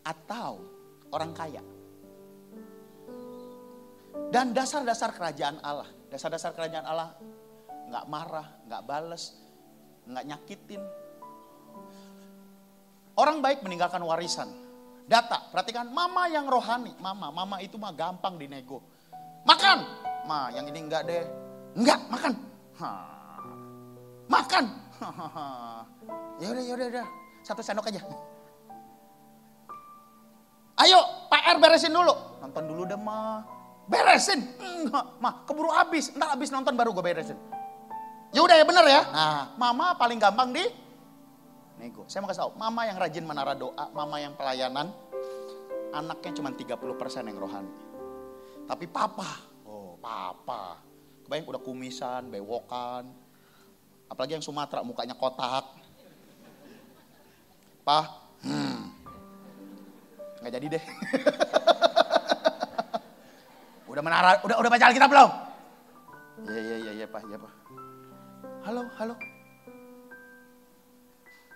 [0.00, 0.64] atau
[1.12, 1.62] orang kaya.
[4.30, 5.90] Dan dasar-dasar kerajaan Allah.
[6.08, 7.18] Dasar-dasar kerajaan Allah
[7.90, 9.34] nggak marah, nggak bales,
[10.06, 10.82] nggak nyakitin.
[13.18, 14.48] Orang baik meninggalkan warisan.
[15.10, 16.94] Data, perhatikan mama yang rohani.
[17.02, 18.78] Mama, mama itu mah gampang dinego.
[19.42, 19.78] Makan.
[20.24, 21.26] Ma, yang ini enggak deh.
[21.74, 22.32] Enggak, makan.
[22.78, 22.88] Ha.
[24.30, 24.64] Makan.
[26.40, 27.06] ya udah, ya udah.
[27.42, 28.06] Satu sendok aja.
[30.78, 32.14] Ayo, PR beresin dulu.
[32.38, 33.42] Nonton dulu deh, Ma.
[33.90, 34.46] Beresin.
[34.62, 36.14] Enggak, Ma, keburu habis.
[36.14, 37.36] Entar habis nonton baru gue beresin.
[38.30, 39.02] Ya udah ya bener ya.
[39.10, 40.64] Nah, mama paling gampang di
[41.80, 42.04] nego.
[42.06, 44.92] Saya mau kasih tahu, mama yang rajin menara doa, mama yang pelayanan,
[45.90, 46.76] anaknya cuma 30%
[47.24, 47.72] yang rohani.
[48.68, 50.78] Tapi papa, oh papa.
[51.26, 53.08] Kebayang udah kumisan, bewokan.
[54.06, 55.64] Apalagi yang Sumatera mukanya kotak.
[57.80, 58.00] Pa,
[58.44, 58.80] hmm.
[60.44, 60.84] Nggak jadi deh.
[63.90, 65.30] udah menara, udah udah baca Alkitab belum?
[66.46, 67.59] Iya iya iya iya Pak, iya Pak.
[68.60, 69.16] Halo, halo.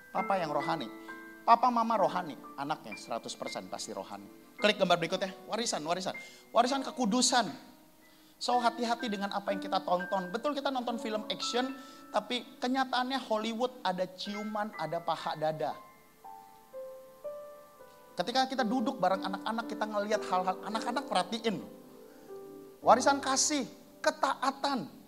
[0.08, 0.88] Papa yang rohani.
[1.44, 4.24] Papa mama rohani, anaknya 100% pasti rohani.
[4.56, 6.16] Klik gambar berikutnya, warisan, warisan.
[6.48, 7.52] Warisan kekudusan.
[8.40, 10.32] So hati-hati dengan apa yang kita tonton.
[10.32, 11.76] Betul kita nonton film action,
[12.08, 15.76] tapi kenyataannya Hollywood ada ciuman, ada paha dada.
[18.16, 21.60] Ketika kita duduk bareng anak-anak, kita ngelihat hal-hal, anak-anak perhatiin.
[22.80, 23.68] Warisan kasih,
[24.00, 25.03] ketaatan,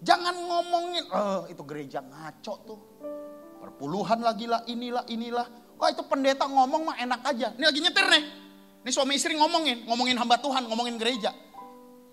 [0.00, 2.80] Jangan ngomongin, oh, itu gereja ngaco tuh.
[3.60, 5.46] Perpuluhan lagi lah, inilah, inilah.
[5.76, 7.52] Wah itu pendeta ngomong mah enak aja.
[7.56, 8.24] Ini lagi nyetir nih.
[8.80, 11.36] Ini suami istri ngomongin, ngomongin hamba Tuhan, ngomongin gereja.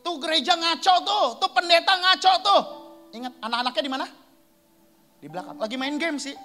[0.04, 2.62] Tuh gereja ngaco tuh, tuh pendeta ngaco tuh.
[3.16, 4.06] Ingat anak-anaknya di mana?
[5.24, 5.56] Di belakang.
[5.56, 6.36] Lagi main game sih.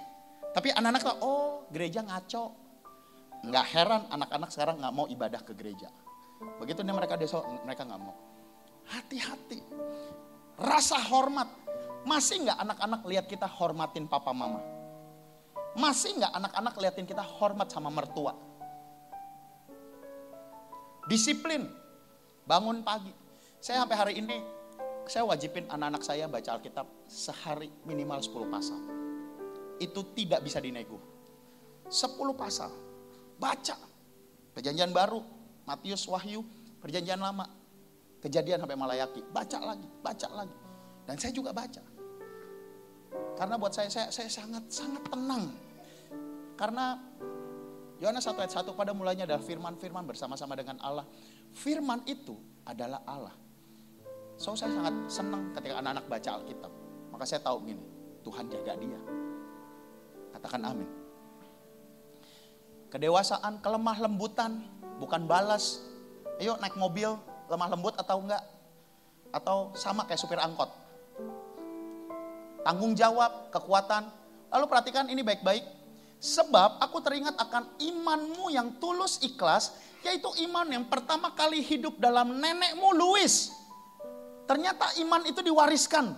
[0.55, 2.55] Tapi anak-anak tuh, oh gereja ngaco.
[3.43, 5.91] Nggak heran anak-anak sekarang nggak mau ibadah ke gereja.
[6.63, 8.15] Begitu nih mereka desa, mereka nggak mau.
[8.87, 9.59] Hati-hati.
[10.57, 11.49] Rasa hormat.
[12.03, 14.59] Masih nggak anak-anak lihat kita hormatin papa mama?
[15.73, 18.37] Masih nggak anak-anak liatin kita hormat sama mertua?
[21.09, 21.65] Disiplin.
[22.43, 23.09] Bangun pagi.
[23.63, 24.37] Saya sampai hari ini,
[25.07, 28.79] saya wajibin anak-anak saya baca Alkitab sehari minimal 10 pasal.
[29.79, 30.99] Itu tidak bisa dinego.
[31.87, 32.69] 10 pasal.
[33.39, 33.79] Baca.
[34.53, 35.23] Perjanjian baru,
[35.63, 36.43] Matius, Wahyu,
[36.83, 37.47] perjanjian lama,
[38.23, 39.19] Kejadian sampai Malayaki.
[39.35, 40.55] Baca lagi, baca lagi.
[41.03, 41.83] Dan saya juga baca.
[43.35, 45.51] Karena buat saya, saya, saya sangat sangat tenang.
[46.55, 46.95] Karena
[47.99, 51.03] Yohanes 1 ayat 1 pada mulanya adalah firman-firman bersama-sama dengan Allah.
[51.51, 53.35] Firman itu adalah Allah.
[54.39, 56.71] So saya sangat senang ketika anak-anak baca Alkitab.
[57.11, 57.83] Maka saya tahu gini,
[58.23, 58.99] Tuhan jaga dia.
[60.33, 60.89] Katakan amin.
[62.89, 64.63] Kedewasaan, kelemah lembutan,
[64.97, 65.81] bukan balas.
[66.41, 67.13] Ayo naik mobil,
[67.53, 68.43] lemah lembut atau enggak?
[69.29, 70.69] Atau sama kayak supir angkot?
[72.63, 74.07] Tanggung jawab, kekuatan.
[74.49, 75.65] Lalu perhatikan ini baik-baik.
[76.23, 79.75] Sebab aku teringat akan imanmu yang tulus ikhlas,
[80.07, 83.51] yaitu iman yang pertama kali hidup dalam nenekmu Louis.
[84.47, 86.15] Ternyata iman itu diwariskan.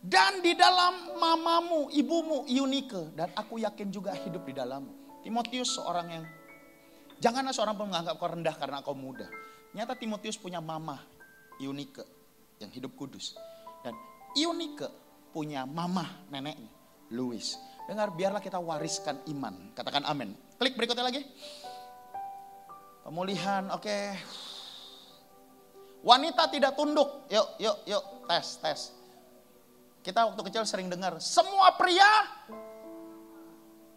[0.00, 3.12] Dan di dalam mamamu, ibumu Eunike.
[3.12, 5.20] Dan aku yakin juga hidup di dalammu.
[5.20, 6.24] Timotius seorang yang,
[7.18, 9.26] janganlah seorang pun menganggap kau rendah karena kau muda.
[9.76, 10.96] Nyata Timotius punya mama
[11.60, 12.00] Eunike
[12.56, 13.36] yang hidup kudus.
[13.84, 13.92] Dan
[14.32, 14.88] Eunike
[15.36, 16.72] punya mama neneknya
[17.12, 17.60] Louis.
[17.84, 19.76] Dengar biarlah kita wariskan iman.
[19.76, 20.32] Katakan amin.
[20.56, 21.20] Klik berikutnya lagi.
[23.04, 23.84] Pemulihan, oke.
[23.84, 24.16] Okay.
[26.00, 27.28] Wanita tidak tunduk.
[27.28, 28.04] Yuk, yuk, yuk.
[28.24, 28.80] Tes, tes.
[30.00, 32.10] Kita waktu kecil sering dengar, semua pria,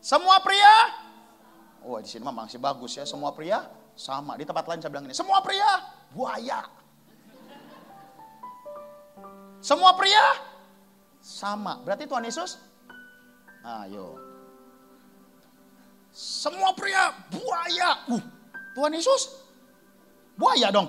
[0.04, 0.76] semua pria.
[1.86, 5.12] Oh, di sini mah masih bagus ya, semua pria sama, di tempat lain saya bilang
[5.12, 5.84] ini, semua pria
[6.16, 6.64] buaya.
[9.60, 10.40] Semua pria
[11.20, 11.84] sama.
[11.84, 12.56] Berarti Tuhan Yesus,
[13.60, 14.16] ayo.
[16.16, 18.08] Semua pria buaya.
[18.08, 18.24] Uh,
[18.72, 19.36] Tuhan Yesus,
[20.40, 20.88] buaya dong.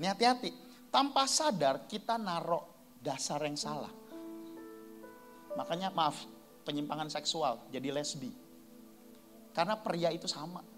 [0.00, 0.50] Ini hati-hati.
[0.88, 3.92] Tanpa sadar kita narok dasar yang salah.
[5.54, 6.24] Makanya maaf,
[6.64, 8.32] penyimpangan seksual jadi lesbi.
[9.52, 10.73] Karena pria itu sama.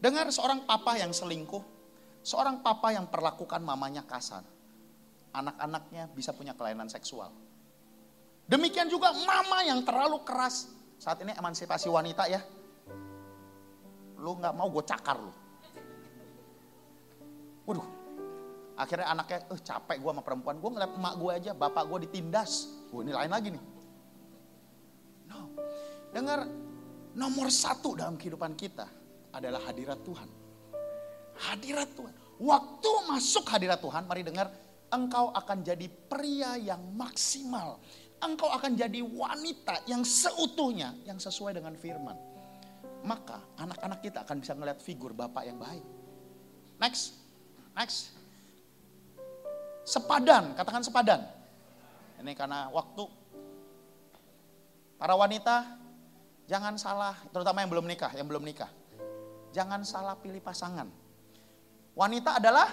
[0.00, 1.60] Dengar seorang papa yang selingkuh,
[2.24, 4.40] seorang papa yang perlakukan mamanya kasar.
[5.30, 7.28] Anak-anaknya bisa punya kelainan seksual.
[8.48, 10.72] Demikian juga mama yang terlalu keras.
[10.96, 12.40] Saat ini emansipasi wanita ya.
[14.18, 15.32] Lu nggak mau gue cakar lu.
[17.68, 17.86] Waduh,
[18.80, 20.56] akhirnya anaknya, eh capek gue sama perempuan.
[20.58, 22.72] Gue ngeliat emak gue aja, bapak gue ditindas.
[22.88, 23.64] Gue ini lain lagi nih.
[26.10, 26.42] Dengar,
[27.14, 28.99] nomor satu dalam kehidupan kita
[29.34, 30.28] adalah hadirat Tuhan.
[31.40, 32.14] Hadirat Tuhan.
[32.40, 34.48] Waktu masuk hadirat Tuhan, mari dengar,
[34.92, 37.80] engkau akan jadi pria yang maksimal.
[38.20, 42.16] Engkau akan jadi wanita yang seutuhnya, yang sesuai dengan firman.
[43.00, 45.84] Maka anak-anak kita akan bisa melihat figur Bapak yang baik.
[46.76, 47.16] Next,
[47.72, 48.12] next.
[49.84, 51.20] Sepadan, katakan sepadan.
[52.20, 53.08] Ini karena waktu.
[55.00, 55.80] Para wanita,
[56.44, 58.68] jangan salah, terutama yang belum nikah, yang belum nikah.
[59.50, 60.86] Jangan salah pilih pasangan.
[61.98, 62.68] Wanita adalah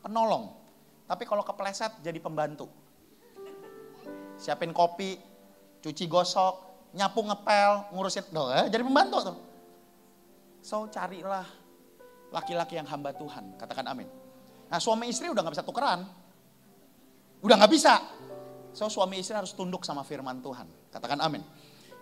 [0.00, 0.56] penolong.
[1.04, 2.70] Tapi kalau kepleset jadi pembantu.
[4.40, 5.20] Siapin kopi,
[5.84, 6.54] cuci gosok,
[6.96, 9.36] nyapu ngepel, ngurusin, doh, eh, jadi pembantu tuh.
[10.64, 11.44] So carilah
[12.32, 14.08] laki-laki yang hamba Tuhan, katakan amin.
[14.70, 16.06] Nah suami istri udah gak bisa tukeran.
[17.42, 17.98] Udah gak bisa.
[18.70, 20.68] So suami istri harus tunduk sama firman Tuhan.
[20.94, 21.42] Katakan amin.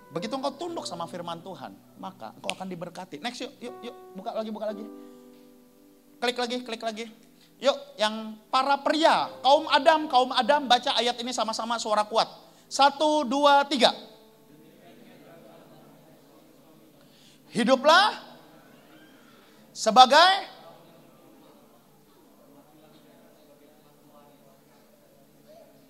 [0.08, 3.20] Begitu engkau tunduk sama firman Tuhan, maka engkau akan diberkati.
[3.20, 4.84] Next yuk, yuk, yuk, buka lagi, buka lagi.
[6.18, 7.04] Klik lagi, klik lagi.
[7.60, 12.24] Yuk, yang para pria, kaum Adam, kaum Adam, baca ayat ini sama-sama suara kuat.
[12.70, 13.92] Satu, dua, tiga.
[17.52, 18.16] Hiduplah
[19.72, 20.30] sebagai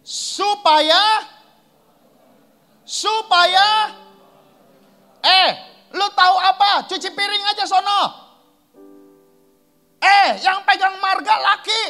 [0.03, 1.03] supaya
[2.89, 3.93] supaya
[5.29, 5.51] eh
[5.93, 6.89] lu tahu apa?
[6.89, 8.03] Cuci piring aja sono.
[10.01, 11.83] Eh yang pegang marga laki.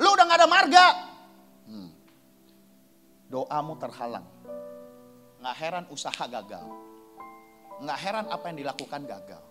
[0.00, 0.86] Lu udah gak ada marga.
[1.64, 1.90] Hmm.
[3.30, 4.26] doamu terhalang.
[5.40, 6.64] Nggak heran usaha gagal.
[7.82, 9.42] Nggak heran apa yang dilakukan gagal.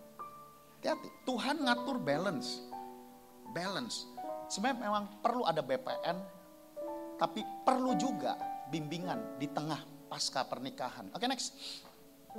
[0.78, 2.60] Hati-hati Tuhan ngatur balance.
[3.56, 4.04] Balance.
[4.52, 6.16] Sebenarnya memang perlu ada BPN
[7.16, 8.36] tapi perlu juga
[8.68, 11.08] bimbingan di tengah pasca pernikahan.
[11.14, 11.56] Oke okay, next.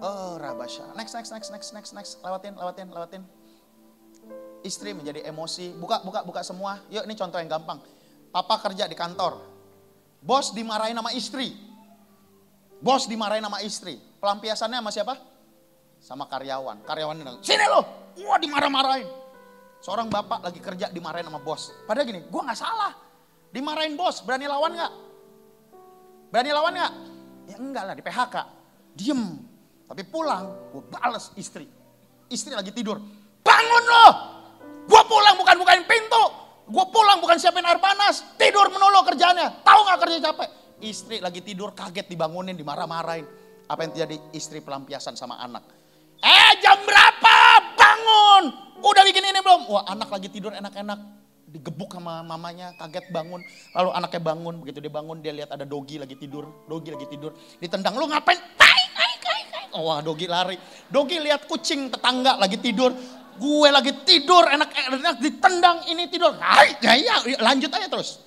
[0.04, 0.92] Oh Rabasha.
[1.00, 2.12] Next, next, next, next, next, next.
[2.20, 3.24] Lewatin, lewatin, lewatin.
[4.66, 5.78] Istri menjadi emosi.
[5.80, 6.84] Buka, buka, buka semua.
[6.92, 7.80] Yuk ini contoh yang gampang.
[8.34, 9.40] Papa kerja di kantor.
[10.20, 11.56] Bos dimarahin sama istri.
[12.84, 13.96] Bos dimarahin sama istri.
[14.20, 15.14] Pelampiasannya sama siapa?
[16.02, 16.84] Sama karyawan.
[16.84, 17.82] Karyawan ini, sini lo.
[18.26, 19.08] Wah dimarah-marahin.
[19.80, 21.72] Seorang bapak lagi kerja dimarahin sama bos.
[21.86, 22.98] Padahal gini, gue gak salah.
[23.54, 24.94] Dimarahin bos, berani lawan nggak?
[26.34, 26.94] Berani lawan nggak?
[27.46, 28.36] Ya enggak lah, di PHK.
[28.98, 29.22] Diem.
[29.86, 31.70] Tapi pulang, gue bales istri.
[32.26, 32.98] Istri lagi tidur.
[33.46, 34.12] Bangun loh!
[34.86, 36.24] Gue pulang bukan bukain pintu.
[36.66, 38.26] Gue pulang bukan siapin air panas.
[38.38, 39.62] Tidur menolo kerjanya.
[39.62, 40.50] Tahu nggak kerja capek?
[40.82, 43.26] Istri lagi tidur kaget dibangunin, dimarah-marahin.
[43.70, 44.18] Apa yang terjadi?
[44.34, 45.66] Istri pelampiasan sama anak.
[46.22, 47.38] Eh jam berapa?
[47.78, 48.44] Bangun!
[48.82, 49.70] Udah bikin ini belum?
[49.70, 51.00] Wah anak lagi tidur enak-enak
[51.56, 53.40] digebuk sama mamanya, kaget bangun.
[53.72, 57.32] Lalu anaknya bangun, begitu dia bangun dia lihat ada dogi lagi tidur, dogi lagi tidur.
[57.64, 58.38] Ditendang, lu ngapain?
[58.60, 59.05] Tai.
[59.76, 60.56] Oh, wah dogi lari.
[60.88, 62.96] Dogi lihat kucing tetangga lagi tidur.
[63.36, 66.40] Gue lagi tidur, enak-enak ditendang, ini tidur.
[66.40, 68.24] Hai, ya, ya, lanjut aja terus.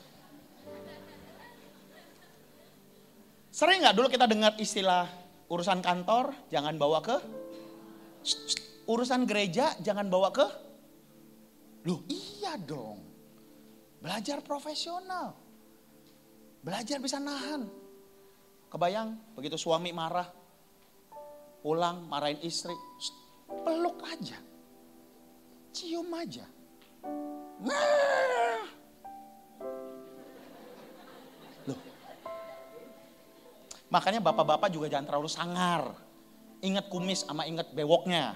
[3.49, 5.09] Sering nggak dulu kita dengar istilah
[5.49, 7.16] urusan kantor jangan bawa ke
[8.86, 10.46] urusan gereja jangan bawa ke
[11.88, 13.01] Loh iya dong.
[14.03, 15.32] Belajar profesional.
[16.61, 17.64] Belajar bisa nahan.
[18.68, 20.28] Kebayang begitu suami marah,
[21.61, 22.74] pulang marahin istri,
[23.48, 24.38] peluk aja.
[25.74, 26.46] Cium aja.
[27.62, 28.64] Nah.
[31.66, 31.80] Loh.
[33.90, 35.82] Makanya bapak-bapak juga jangan terlalu sangar.
[36.59, 38.34] Ingat kumis sama ingat bewoknya.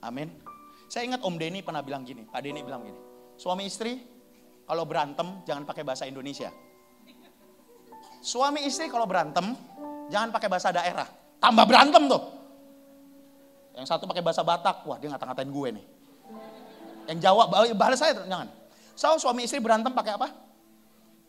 [0.00, 0.32] Amin.
[0.88, 2.96] Saya ingat Om Denny pernah bilang gini, Pak Denny bilang gini.
[3.36, 4.00] Suami istri
[4.64, 6.48] kalau berantem jangan pakai bahasa Indonesia.
[8.24, 9.52] Suami istri kalau berantem
[10.08, 11.17] jangan pakai bahasa daerah.
[11.38, 12.22] Tambah berantem tuh.
[13.78, 15.86] Yang satu pakai bahasa Batak, wah dia ngata-ngatain gue nih.
[17.14, 18.50] Yang Jawa, balas saya jangan.
[18.98, 20.28] So, suami istri berantem pakai apa?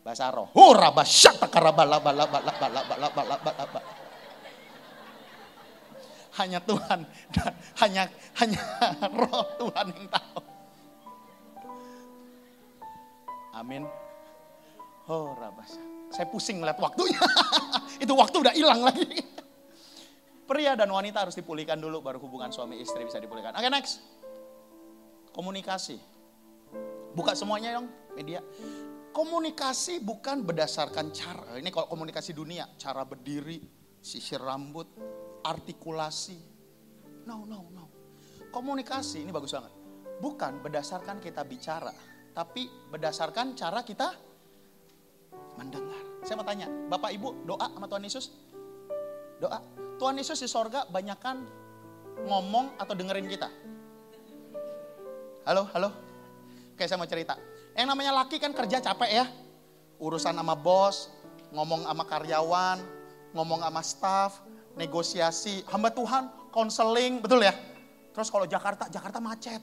[0.02, 0.50] Bahasa roh.
[0.52, 3.80] Hura basyat takarabala bala bala bala bala bala bala bala
[6.40, 7.00] hanya Tuhan
[7.34, 7.52] dan
[7.84, 8.02] hanya
[8.40, 8.62] hanya
[9.12, 10.40] Roh Tuhan yang tahu.
[13.60, 13.82] Amin.
[15.10, 15.82] Oh, rabasa.
[16.14, 17.18] Saya pusing melihat waktunya.
[18.02, 19.04] Itu waktu udah hilang lagi.
[20.50, 23.54] Pria dan wanita harus dipulihkan dulu baru hubungan suami istri bisa dipulihkan.
[23.54, 24.02] Oke, okay, next.
[25.30, 25.94] Komunikasi.
[27.14, 27.86] Buka semuanya dong
[28.18, 28.42] media.
[29.14, 31.54] Komunikasi bukan berdasarkan cara.
[31.54, 33.62] Ini kalau komunikasi dunia, cara berdiri,
[34.02, 34.90] sisir rambut,
[35.46, 36.38] artikulasi.
[37.30, 37.86] No, no, no.
[38.50, 39.70] Komunikasi ini bagus banget.
[40.18, 41.94] Bukan berdasarkan kita bicara,
[42.34, 44.18] tapi berdasarkan cara kita
[45.54, 46.26] mendengar.
[46.26, 48.34] Saya mau tanya, Bapak Ibu doa sama Tuhan Yesus?
[49.38, 49.89] Doa.
[50.00, 51.44] Tuhan Yesus di sorga banyakkan
[52.24, 53.52] ngomong atau dengerin kita?
[55.44, 55.92] Halo, halo.
[56.72, 57.36] Oke, saya mau cerita.
[57.76, 59.28] Yang namanya laki kan kerja capek ya.
[60.00, 61.12] Urusan sama bos,
[61.52, 62.80] ngomong sama karyawan,
[63.36, 64.40] ngomong sama staff,
[64.72, 67.52] negosiasi, hamba Tuhan, konseling, betul ya?
[68.16, 69.60] Terus kalau Jakarta, Jakarta macet.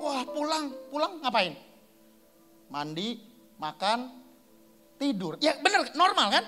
[0.00, 1.52] Wah pulang, pulang ngapain?
[2.72, 3.20] Mandi,
[3.60, 4.08] makan,
[4.96, 5.36] tidur.
[5.44, 6.44] Ya bener, normal kan?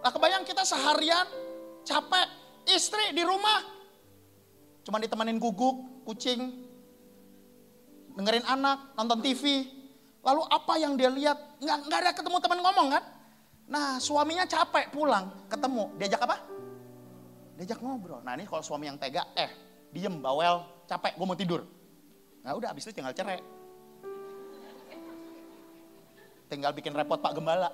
[0.00, 1.43] Lah kebayang kita seharian
[1.84, 2.26] capek,
[2.72, 3.60] istri di rumah.
[4.84, 6.64] Cuma ditemenin guguk, kucing,
[8.16, 9.68] dengerin anak, nonton TV.
[10.24, 11.60] Lalu apa yang dia lihat?
[11.60, 13.04] Nggak, nggak ada ketemu teman ngomong kan?
[13.68, 15.92] Nah suaminya capek pulang, ketemu.
[16.00, 16.36] Diajak apa?
[17.60, 18.20] Diajak ngobrol.
[18.24, 19.52] Nah ini kalau suami yang tega, eh
[19.92, 21.60] diem bawel, capek, gue mau tidur.
[22.44, 23.40] Nah udah abis itu tinggal cerai.
[26.48, 27.72] Tinggal bikin repot Pak Gembala.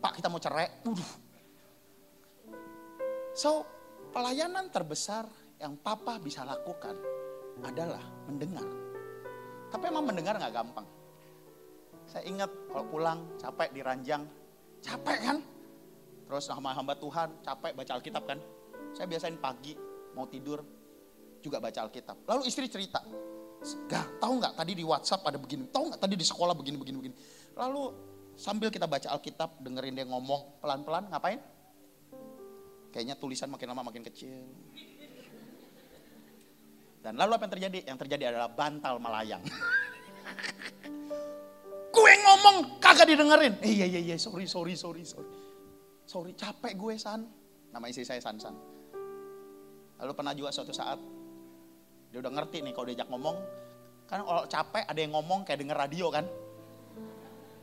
[0.00, 0.68] Pak kita mau cerai.
[0.88, 1.21] Uduh.
[3.32, 3.64] So
[4.12, 5.24] pelayanan terbesar
[5.56, 6.96] yang papa bisa lakukan
[7.64, 8.64] adalah mendengar.
[9.72, 10.86] Tapi emang mendengar nggak gampang.
[12.04, 14.22] Saya ingat kalau pulang capek di ranjang,
[14.84, 15.38] capek kan?
[16.28, 18.38] Terus sama hamba Tuhan capek baca Alkitab kan?
[18.92, 19.72] Saya biasain pagi
[20.12, 20.60] mau tidur
[21.40, 22.28] juga baca Alkitab.
[22.28, 23.00] Lalu istri cerita,
[23.62, 26.96] Gak, tahu nggak tadi di WhatsApp ada begini, tahu nggak tadi di sekolah begini begini
[26.98, 27.14] begini.
[27.54, 27.82] Lalu
[28.34, 31.38] sambil kita baca Alkitab, dengerin dia ngomong pelan-pelan, ngapain?
[32.92, 34.44] Kayaknya tulisan makin lama makin kecil.
[37.02, 37.78] Dan lalu apa yang terjadi?
[37.88, 39.42] Yang terjadi adalah bantal melayang.
[41.96, 43.56] gue ngomong kagak didengerin.
[43.64, 45.32] Eh, iya iya iya sorry sorry sorry sorry.
[46.04, 47.24] Sorry capek gue San.
[47.72, 48.54] Nama istri saya San San.
[49.98, 51.00] Lalu pernah juga suatu saat
[52.12, 53.36] dia udah ngerti nih kalau diajak ngomong.
[54.04, 56.28] Kan kalau capek ada yang ngomong kayak denger radio kan.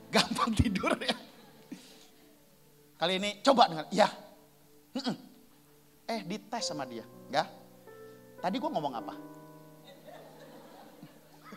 [0.09, 1.13] Gampang tidur ya.
[2.97, 3.85] Kali ini coba dengar.
[3.93, 4.09] Ya.
[6.09, 7.05] Eh dites sama dia.
[7.29, 7.45] Enggak.
[8.41, 9.13] Tadi gue ngomong apa?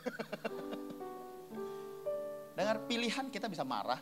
[2.58, 3.96] Dengar pilihan kita bisa marah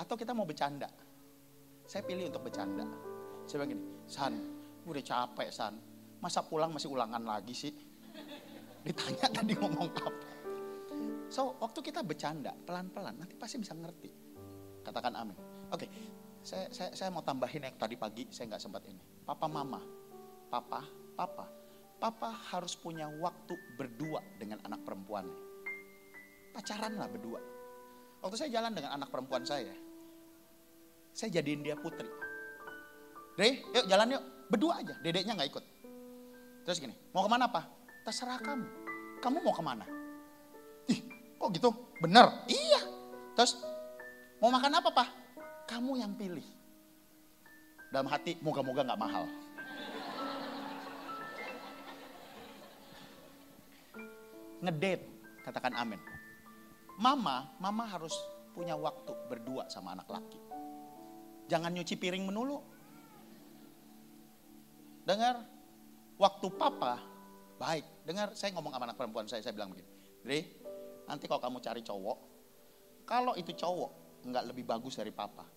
[0.00, 0.88] atau kita mau bercanda.
[1.86, 2.82] Saya pilih untuk bercanda.
[3.46, 4.34] Saya bilang gini, San,
[4.82, 5.76] gue udah capek San.
[6.18, 7.70] Masa pulang masih ulangan lagi sih?
[8.82, 10.10] Ditanya tadi ngomong apa.
[11.30, 14.10] So, waktu kita bercanda pelan-pelan, nanti pasti bisa ngerti.
[14.82, 15.38] Katakan amin.
[15.70, 15.86] Oke,
[16.40, 19.00] saya, saya, saya mau tambahin yang tadi pagi, saya nggak sempat ini.
[19.24, 19.80] Papa mama,
[20.48, 20.80] papa,
[21.12, 21.44] papa,
[22.00, 25.38] papa harus punya waktu berdua dengan anak perempuannya.
[26.56, 27.40] Pacaran lah berdua.
[28.24, 29.72] Waktu saya jalan dengan anak perempuan saya,
[31.12, 32.08] saya jadiin dia putri.
[33.36, 34.24] Dre, yuk jalan yuk.
[34.50, 35.64] Berdua aja, dedeknya nggak ikut.
[36.66, 37.64] Terus gini, mau ke mana pak?
[38.02, 38.66] Terserah kamu.
[39.22, 39.86] Kamu mau ke mana?
[40.90, 40.98] Ih,
[41.38, 41.70] kok gitu?
[42.02, 42.26] Bener?
[42.50, 42.80] Iya.
[43.38, 43.62] Terus,
[44.42, 45.19] mau makan apa pak?
[45.70, 46.42] Kamu yang pilih.
[47.94, 49.24] Dalam hati, moga-moga nggak mahal.
[54.66, 55.06] Ngedate,
[55.46, 56.02] katakan amin.
[56.98, 58.12] Mama, mama harus
[58.50, 60.42] punya waktu berdua sama anak laki.
[61.46, 62.58] Jangan nyuci piring menulu.
[65.06, 65.46] Dengar,
[66.18, 66.98] waktu papa
[67.62, 67.86] baik.
[68.02, 69.86] Dengar, saya ngomong sama anak perempuan saya, saya bilang begini.
[70.20, 70.40] Dre,
[71.06, 72.18] nanti kalau kamu cari cowok,
[73.06, 73.90] kalau itu cowok
[74.28, 75.48] nggak lebih bagus dari papa,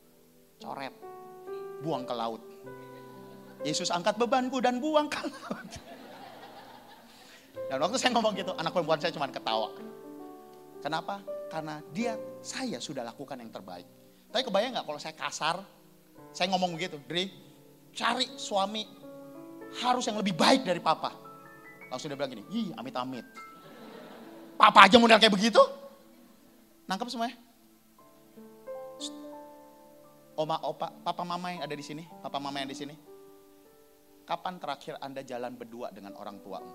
[0.63, 0.95] coret,
[1.83, 2.39] buang ke laut.
[3.67, 5.69] Yesus angkat bebanku dan buang ke laut.
[7.67, 9.75] Dan waktu saya ngomong gitu, anak perempuan saya cuma ketawa.
[10.79, 11.19] Kenapa?
[11.51, 13.87] Karena dia, saya sudah lakukan yang terbaik.
[14.31, 15.61] Tapi kebayang nggak kalau saya kasar,
[16.33, 17.29] saya ngomong begitu, Dri,
[17.93, 18.83] cari suami
[19.83, 21.13] harus yang lebih baik dari papa.
[21.93, 23.25] Langsung dia bilang gini, ih amit-amit.
[24.57, 25.61] Papa aja model kayak begitu?
[26.89, 27.37] Nangkep semuanya?
[30.33, 32.95] Oma, opa, papa mama yang ada di sini, papa mama yang di sini.
[34.25, 36.73] Kapan terakhir Anda jalan berdua dengan orang tuamu?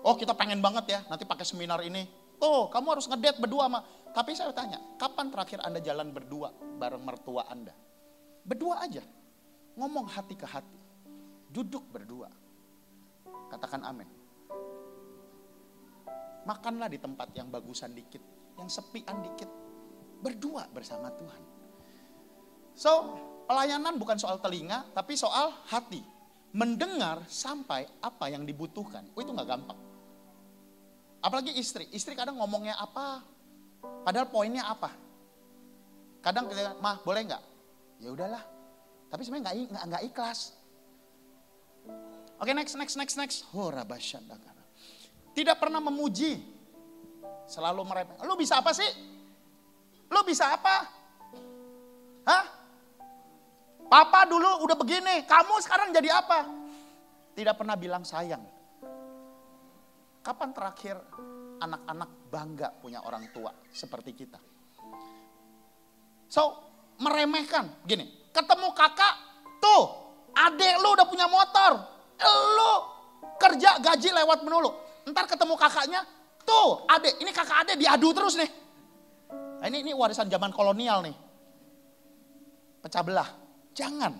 [0.00, 2.08] Oh kita pengen banget ya, nanti pakai seminar ini.
[2.40, 3.80] Oh kamu harus ngedate berdua sama.
[4.10, 6.48] Tapi saya tanya, kapan terakhir Anda jalan berdua
[6.80, 7.76] bareng mertua Anda?
[8.40, 9.04] Berdua aja.
[9.76, 10.80] Ngomong hati ke hati.
[11.52, 12.32] Duduk berdua.
[13.52, 14.08] Katakan amin.
[16.48, 18.24] Makanlah di tempat yang bagusan dikit,
[18.56, 19.59] yang sepian dikit.
[20.20, 21.42] Berdua bersama Tuhan.
[22.76, 23.18] So,
[23.48, 26.00] pelayanan bukan soal telinga, tapi soal hati.
[26.50, 29.06] Mendengar sampai apa yang dibutuhkan.
[29.14, 29.78] Oh, itu nggak gampang.
[31.20, 31.86] Apalagi istri.
[31.92, 33.22] Istri kadang ngomongnya apa,
[34.02, 34.90] padahal poinnya apa.
[36.20, 37.42] Kadang kita, mah boleh nggak?
[38.00, 38.42] Ya udahlah.
[39.12, 40.56] Tapi sebenarnya nggak nggak ikhlas.
[42.40, 43.38] Oke next next next next.
[43.52, 43.68] Oh
[45.36, 46.40] Tidak pernah memuji.
[47.44, 48.16] Selalu meremeh.
[48.24, 48.88] Lu bisa apa sih?
[50.10, 50.76] Lu bisa apa?
[52.26, 52.44] Hah?
[53.90, 56.46] Papa dulu udah begini, kamu sekarang jadi apa?
[57.34, 58.42] Tidak pernah bilang sayang.
[60.22, 60.94] Kapan terakhir
[61.58, 64.38] anak-anak bangga punya orang tua seperti kita?
[66.30, 66.54] So,
[67.02, 67.82] meremehkan.
[67.82, 69.14] Gini, ketemu kakak,
[69.58, 69.82] tuh,
[70.38, 71.82] adek lu udah punya motor.
[72.54, 72.72] Lu
[73.42, 74.70] kerja gaji lewat menulu.
[75.10, 76.06] Ntar ketemu kakaknya,
[76.46, 78.50] tuh, adek, ini kakak adek diadu terus nih.
[79.60, 81.16] Nah, ini, ini warisan zaman kolonial nih.
[82.80, 83.28] Pecah belah.
[83.76, 84.12] Jangan.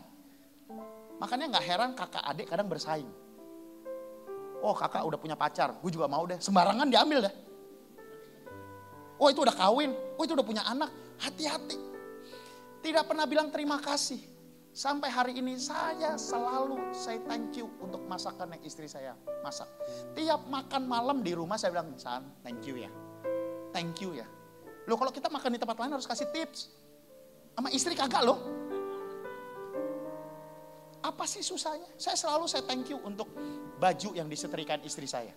[1.20, 3.08] Makanya nggak heran kakak adik kadang bersaing.
[4.60, 6.36] Oh kakak udah punya pacar, gue juga mau deh.
[6.40, 7.34] Sembarangan diambil deh.
[9.20, 10.88] Oh itu udah kawin, oh itu udah punya anak.
[11.20, 11.76] Hati-hati.
[12.80, 14.20] Tidak pernah bilang terima kasih.
[14.72, 19.12] Sampai hari ini saya selalu saya thank you untuk masakan yang istri saya
[19.44, 19.68] masak.
[20.16, 22.88] Tiap makan malam di rumah saya bilang, San, thank you ya.
[23.76, 24.24] Thank you ya.
[24.90, 26.66] Loh kalau kita makan di tempat lain harus kasih tips.
[27.54, 28.42] Sama istri kagak loh.
[31.06, 31.86] Apa sih susahnya?
[31.94, 33.30] Saya selalu saya thank you untuk
[33.78, 35.30] baju yang disetrikakan istri saya.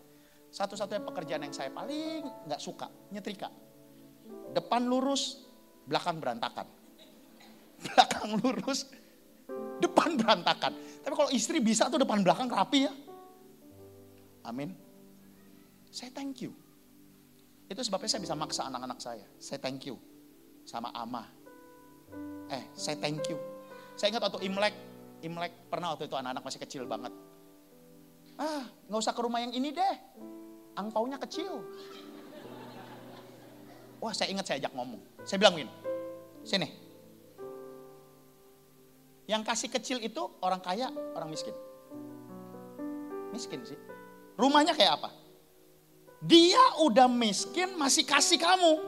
[0.49, 3.53] Satu-satunya pekerjaan yang saya paling nggak suka, nyetrika.
[4.57, 5.45] Depan lurus,
[5.85, 6.65] belakang berantakan.
[7.83, 8.87] Belakang lurus,
[9.83, 10.71] depan berantakan.
[11.03, 12.93] Tapi kalau istri bisa tuh depan belakang rapi ya.
[14.47, 14.71] Amin.
[15.91, 16.62] Saya thank you.
[17.67, 19.25] Itu sebabnya saya bisa maksa anak-anak saya.
[19.39, 19.95] Saya thank you
[20.63, 21.27] sama ama.
[22.51, 23.37] Eh, saya thank you.
[23.95, 24.75] Saya ingat waktu Imlek,
[25.23, 27.13] Imlek pernah waktu itu anak-anak masih kecil banget.
[28.37, 29.95] Ah, nggak usah ke rumah yang ini deh.
[30.73, 31.61] Angpaunya kecil.
[34.01, 34.99] Wah, saya ingat saya ajak ngomong.
[35.23, 35.71] Saya bilang gini,
[36.43, 36.67] sini,
[39.31, 41.55] yang kasih kecil itu orang kaya, orang miskin.
[43.31, 43.79] Miskin sih.
[44.35, 45.09] Rumahnya kayak apa?
[46.23, 48.79] Dia udah miskin masih kasih kamu.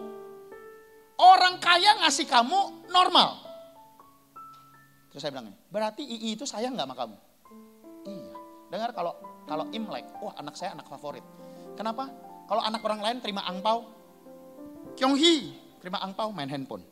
[1.15, 3.43] Orang kaya ngasih kamu normal.
[5.11, 7.17] Terus saya bilang, berarti II itu sayang nggak sama kamu?
[8.07, 8.33] Iya.
[8.71, 9.13] Dengar kalau
[9.47, 11.23] kalau Imlek, wah anak saya anak favorit.
[11.75, 12.11] Kenapa?
[12.47, 13.87] Kalau anak orang lain terima angpau,
[14.95, 16.83] Kyonghi terima angpau main handphone.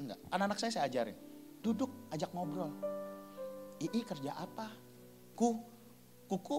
[0.00, 1.16] Enggak, anak-anak saya saya ajarin
[1.60, 2.72] Duduk, ajak ngobrol.
[3.84, 4.72] Ii kerja apa?
[5.36, 5.60] Ku,
[6.24, 6.58] kuku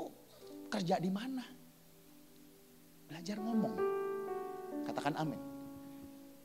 [0.69, 1.60] kerja di mana?
[3.11, 3.75] Belajar ngomong.
[4.87, 5.35] Katakan amin.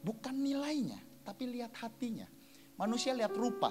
[0.03, 2.27] Bukan nilainya, tapi lihat hatinya.
[2.75, 3.71] Manusia lihat rupa.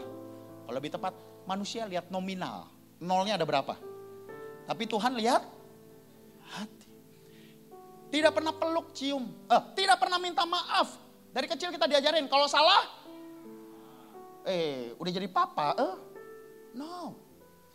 [0.63, 1.11] Kalau lebih tepat,
[1.43, 2.71] manusia lihat nominal.
[3.03, 3.75] Nolnya ada berapa?
[4.63, 5.43] Tapi Tuhan lihat
[6.55, 6.89] hati.
[8.15, 9.27] Tidak pernah peluk, cium.
[9.51, 10.95] Eh, tidak pernah minta maaf.
[11.35, 12.79] Dari kecil kita diajarin, kalau salah,
[14.47, 15.95] eh udah jadi papa, eh
[16.79, 17.11] no,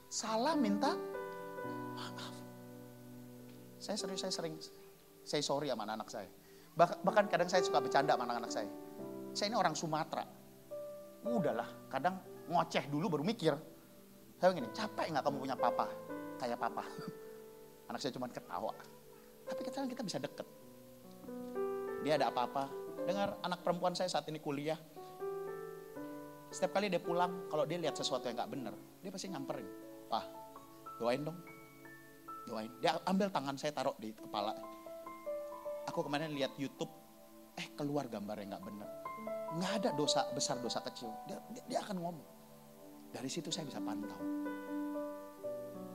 [0.08, 0.96] salah minta
[1.92, 2.34] maaf.
[3.76, 4.56] Saya serius, saya sering,
[5.30, 6.28] saya sorry sama anak, -anak saya.
[6.78, 8.70] Bahkan kadang saya suka bercanda sama anak-anak saya.
[9.30, 10.26] Saya ini orang Sumatera.
[11.22, 12.18] Udahlah, kadang
[12.50, 13.54] ngoceh dulu baru mikir.
[14.40, 15.86] Saya gini, capek nggak kamu punya papa?
[16.40, 16.82] Kayak papa.
[17.92, 18.72] Anak saya cuma ketawa.
[19.46, 20.46] Tapi kita kita bisa deket.
[22.00, 22.70] Dia ada apa-apa.
[23.04, 24.78] Dengar anak perempuan saya saat ini kuliah,
[26.50, 29.66] setiap kali dia pulang, kalau dia lihat sesuatu yang gak bener, dia pasti nyamperin.
[30.08, 30.24] Pak,
[30.98, 31.38] doain dong.
[32.46, 32.70] Doain.
[32.82, 34.54] Dia ambil tangan saya taruh di kepala.
[35.90, 36.90] Aku kemarin lihat YouTube,
[37.58, 38.88] eh keluar gambar yang gak bener.
[39.58, 41.10] Nggak ada dosa besar, dosa kecil.
[41.26, 42.28] Dia, dia, dia akan ngomong.
[43.10, 44.14] Dari situ saya bisa pantau.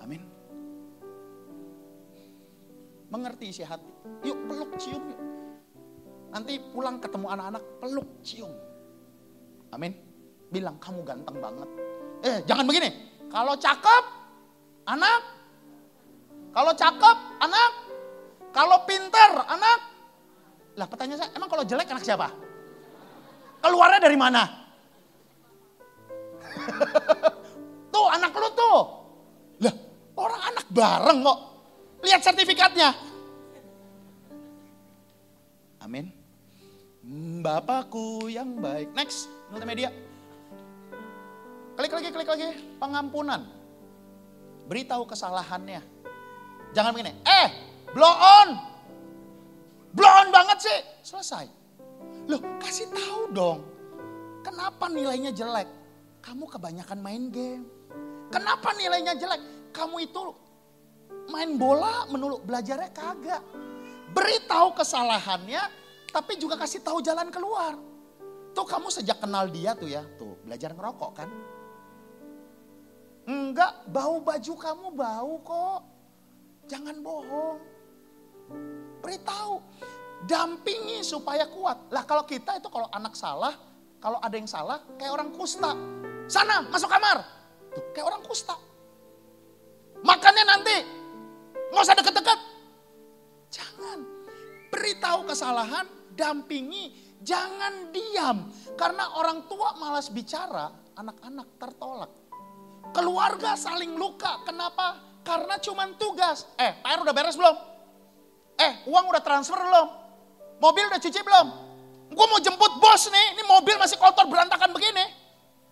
[0.03, 0.19] Amin.
[3.07, 3.87] Mengerti isi hati.
[4.27, 5.21] Yuk peluk cium yuk.
[6.35, 8.51] Nanti pulang ketemu anak-anak peluk cium.
[9.71, 9.95] Amin
[10.55, 11.69] bilang kamu ganteng banget.
[12.23, 12.89] Eh jangan begini.
[13.31, 14.03] Kalau cakep
[14.87, 15.21] anak.
[16.51, 17.71] Kalau cakep anak.
[18.55, 19.79] Kalau pinter anak.
[20.79, 22.31] Lah pertanyaan saya, emang kalau jelek anak siapa?
[23.59, 24.43] Keluarnya dari mana?
[27.93, 28.79] tuh anak lu tuh.
[29.59, 29.75] Lah
[30.15, 31.39] orang anak bareng kok.
[32.07, 32.95] Lihat sertifikatnya.
[35.83, 36.07] Amin.
[37.43, 38.95] Bapakku yang baik.
[38.95, 39.91] Next, multimedia.
[41.75, 42.49] Klik lagi, klik lagi.
[42.79, 43.43] Pengampunan.
[44.65, 45.83] Beritahu kesalahannya.
[46.73, 48.49] Jangan begini, eh blow on.
[49.95, 50.79] Blow on banget sih.
[51.07, 51.47] Selesai.
[52.27, 53.63] Loh kasih tahu dong.
[54.43, 55.65] Kenapa nilainya jelek?
[56.19, 57.63] Kamu kebanyakan main game.
[58.29, 59.71] Kenapa nilainya jelek?
[59.71, 60.35] Kamu itu
[61.31, 63.41] main bola menurut belajarnya kagak.
[64.11, 65.63] Beritahu kesalahannya,
[66.11, 67.75] tapi juga kasih tahu jalan keluar.
[68.55, 71.29] Tuh kamu sejak kenal dia tuh ya, tuh belajar ngerokok kan.
[73.25, 75.81] Enggak, bau baju kamu bau kok.
[76.69, 77.74] Jangan bohong.
[79.01, 79.61] Beritahu.
[80.25, 81.93] Dampingi supaya kuat.
[81.93, 83.53] Lah kalau kita itu kalau anak salah,
[84.01, 85.71] kalau ada yang salah kayak orang kusta.
[86.25, 87.21] Sana, masuk kamar.
[87.69, 88.57] Tuh, kayak orang kusta.
[90.01, 90.77] Makannya nanti.
[91.69, 92.39] Nggak usah deket-deket.
[93.53, 93.99] Jangan.
[94.73, 95.85] Beritahu kesalahan,
[96.17, 97.17] dampingi.
[97.21, 98.49] Jangan diam.
[98.73, 102.11] Karena orang tua malas bicara, anak-anak tertolak.
[102.93, 104.41] Keluarga saling luka.
[104.45, 105.01] Kenapa?
[105.25, 106.45] Karena cuma tugas.
[106.57, 107.74] Eh, PR udah beres belum?
[108.55, 109.87] Eh, uang udah transfer belum?
[110.63, 111.47] Mobil udah cuci belum?
[112.15, 115.03] Gue mau jemput bos nih, ini mobil masih kotor berantakan begini.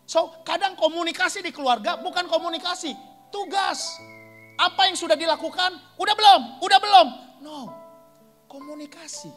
[0.03, 2.91] So, kadang komunikasi di keluarga bukan komunikasi,
[3.31, 3.95] tugas.
[4.59, 5.79] Apa yang sudah dilakukan?
[5.95, 6.41] Udah belum?
[6.59, 7.07] Udah belum?
[7.39, 7.59] No.
[8.51, 9.31] Komunikasi.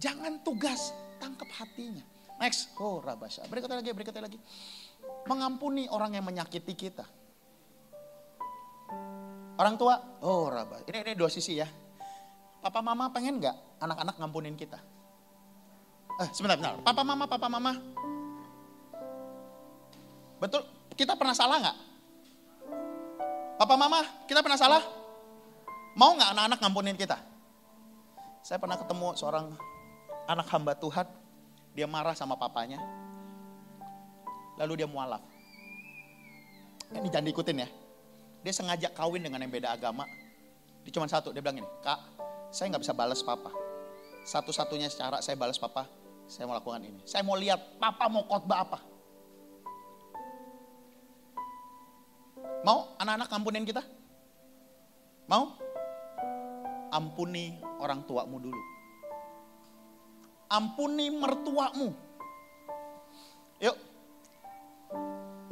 [0.00, 2.02] Jangan tugas, tangkap hatinya.
[2.40, 2.72] Next.
[2.80, 3.48] Oh, rabasya.
[3.48, 4.38] Berikutnya lagi, berikutnya lagi.
[5.28, 7.04] Mengampuni orang yang menyakiti kita.
[9.56, 10.84] Orang tua, oh rabas.
[10.84, 11.68] Ini, ini dua sisi ya.
[12.66, 14.82] Papa mama pengen nggak anak-anak ngampunin kita?
[16.18, 16.82] Eh, sebentar, sebentar.
[16.82, 17.78] Papa mama, papa mama.
[20.42, 20.66] Betul,
[20.98, 21.76] kita pernah salah nggak?
[23.62, 24.82] Papa mama, kita pernah salah?
[25.94, 27.14] Mau nggak anak-anak ngampunin kita?
[28.42, 29.54] Saya pernah ketemu seorang
[30.26, 31.06] anak hamba Tuhan,
[31.70, 32.82] dia marah sama papanya,
[34.58, 35.22] lalu dia mualaf.
[36.90, 37.68] Ini jangan diikutin ya.
[38.42, 40.02] Dia sengaja kawin dengan yang beda agama.
[40.82, 41.98] Dia cuma satu, dia bilang ini, kak,
[42.56, 43.52] saya nggak bisa balas papa.
[44.24, 45.84] Satu-satunya cara saya balas papa,
[46.24, 47.04] saya mau lakukan ini.
[47.04, 48.78] Saya mau lihat papa mau khotbah apa.
[52.64, 53.84] Mau anak-anak ampunin kita?
[55.28, 55.52] Mau?
[56.96, 58.62] Ampuni orang tuamu dulu.
[60.48, 61.92] Ampuni mertuamu.
[63.60, 63.76] Yuk.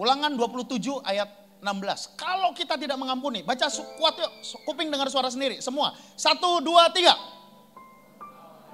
[0.00, 2.20] Ulangan 27 ayat 16.
[2.20, 4.32] Kalau kita tidak mengampuni, baca kuat yuk.
[4.68, 5.64] Kuping dengar suara sendiri.
[5.64, 5.96] Semua.
[6.12, 7.16] Satu, dua, tiga.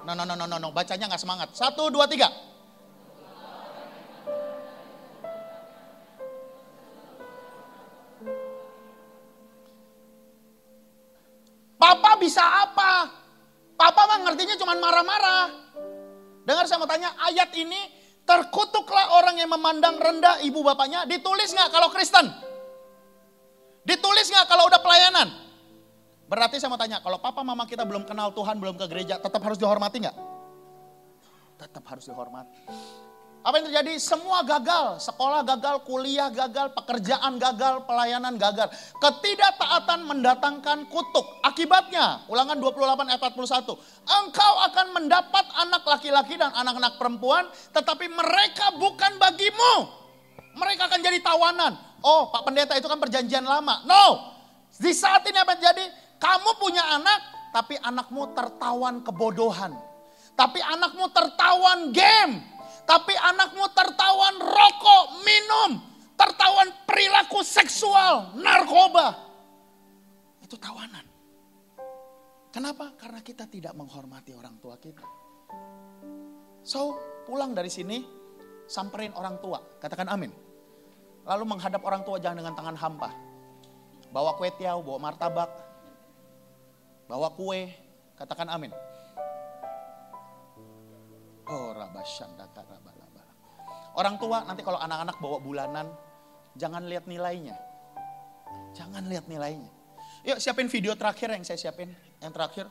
[0.03, 0.69] No, no, no, no, no, no.
[0.75, 1.55] Bacanya nggak semangat.
[1.55, 2.27] Satu, dua, tiga.
[11.79, 13.07] Papa bisa apa?
[13.79, 15.47] Papa mah ngertinya cuma marah-marah.
[16.43, 17.79] Dengar saya mau tanya, ayat ini
[18.27, 21.07] terkutuklah orang yang memandang rendah ibu bapaknya.
[21.07, 22.50] Ditulis nggak kalau Kristen?
[23.81, 25.27] Ditulis nggak kalau udah pelayanan?
[26.31, 29.43] Berarti saya mau tanya, kalau papa mama kita belum kenal Tuhan, belum ke gereja, tetap
[29.43, 30.17] harus dihormati nggak?
[31.59, 32.61] Tetap harus dihormati.
[33.41, 33.97] Apa yang terjadi?
[33.97, 35.01] Semua gagal.
[35.01, 38.69] Sekolah gagal, kuliah gagal, pekerjaan gagal, pelayanan gagal.
[39.01, 41.25] Ketidaktaatan mendatangkan kutuk.
[41.41, 43.81] Akibatnya, ulangan 28 ayat 41.
[44.05, 49.89] Engkau akan mendapat anak laki-laki dan anak-anak perempuan, tetapi mereka bukan bagimu.
[50.53, 51.90] Mereka akan jadi tawanan.
[52.01, 53.85] Oh, Pak Pendeta itu kan perjanjian lama.
[53.85, 54.33] No.
[54.75, 55.85] Di saat ini apa terjadi?
[56.17, 57.19] Kamu punya anak,
[57.53, 59.73] tapi anakmu tertawan kebodohan.
[60.33, 62.51] Tapi anakmu tertawan game
[62.85, 65.79] tapi anakmu tertawan rokok, minum,
[66.17, 69.15] tertawan perilaku seksual, narkoba.
[70.43, 71.05] Itu tawanan.
[72.51, 72.91] Kenapa?
[72.99, 75.07] Karena kita tidak menghormati orang tua kita.
[76.67, 78.03] So, pulang dari sini,
[78.67, 80.50] samperin orang tua, katakan amin.
[81.25, 83.09] Lalu menghadap orang tua jangan dengan tangan hampa.
[84.11, 85.51] Bawa kue tiaw, bawa martabak,
[87.07, 87.71] bawa kue,
[88.19, 88.73] katakan amin.
[91.47, 91.75] Oh
[93.91, 95.87] Orang tua nanti kalau anak-anak bawa bulanan,
[96.55, 97.55] jangan lihat nilainya.
[98.71, 99.67] Jangan lihat nilainya.
[100.21, 101.91] Yuk siapin video terakhir yang saya siapin.
[102.23, 102.65] Yang terakhir.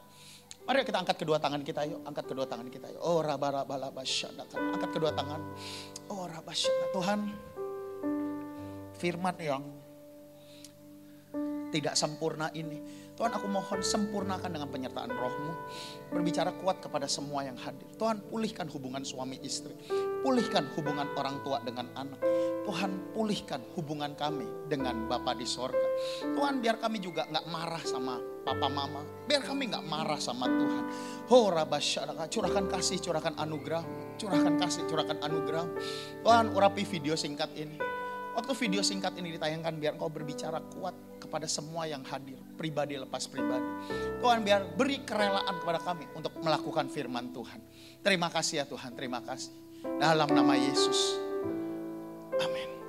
[0.65, 2.01] Mari kita angkat kedua tangan kita yuk.
[2.07, 3.01] Angkat kedua tangan kita yuk.
[3.03, 5.41] Oh raba raba laba Angkat kedua tangan.
[6.09, 6.53] Oh raba
[6.95, 7.21] Tuhan.
[9.01, 9.65] Firman yang
[11.73, 15.53] tidak sempurna ini Tuhan aku mohon sempurnakan dengan penyertaan rohmu.
[16.09, 17.85] Berbicara kuat kepada semua yang hadir.
[18.01, 19.77] Tuhan pulihkan hubungan suami istri.
[20.25, 22.17] Pulihkan hubungan orang tua dengan anak.
[22.65, 25.85] Tuhan pulihkan hubungan kami dengan Bapa di sorga.
[26.33, 29.05] Tuhan biar kami juga nggak marah sama papa mama.
[29.29, 30.85] Biar kami nggak marah sama Tuhan.
[31.29, 33.85] Ho rabasyaraka, curahkan kasih, curahkan anugerah.
[34.17, 35.69] Curahkan kasih, curahkan anugerah.
[36.25, 38.00] Tuhan urapi video singkat ini.
[38.41, 42.41] Waktu video singkat ini ditayangkan biar kau berbicara kuat kepada semua yang hadir.
[42.57, 43.69] Pribadi lepas pribadi.
[44.17, 47.61] Tuhan biar beri kerelaan kepada kami untuk melakukan firman Tuhan.
[48.01, 49.53] Terima kasih ya Tuhan, terima kasih.
[50.01, 51.21] Dalam nama Yesus.
[52.41, 52.80] Amin.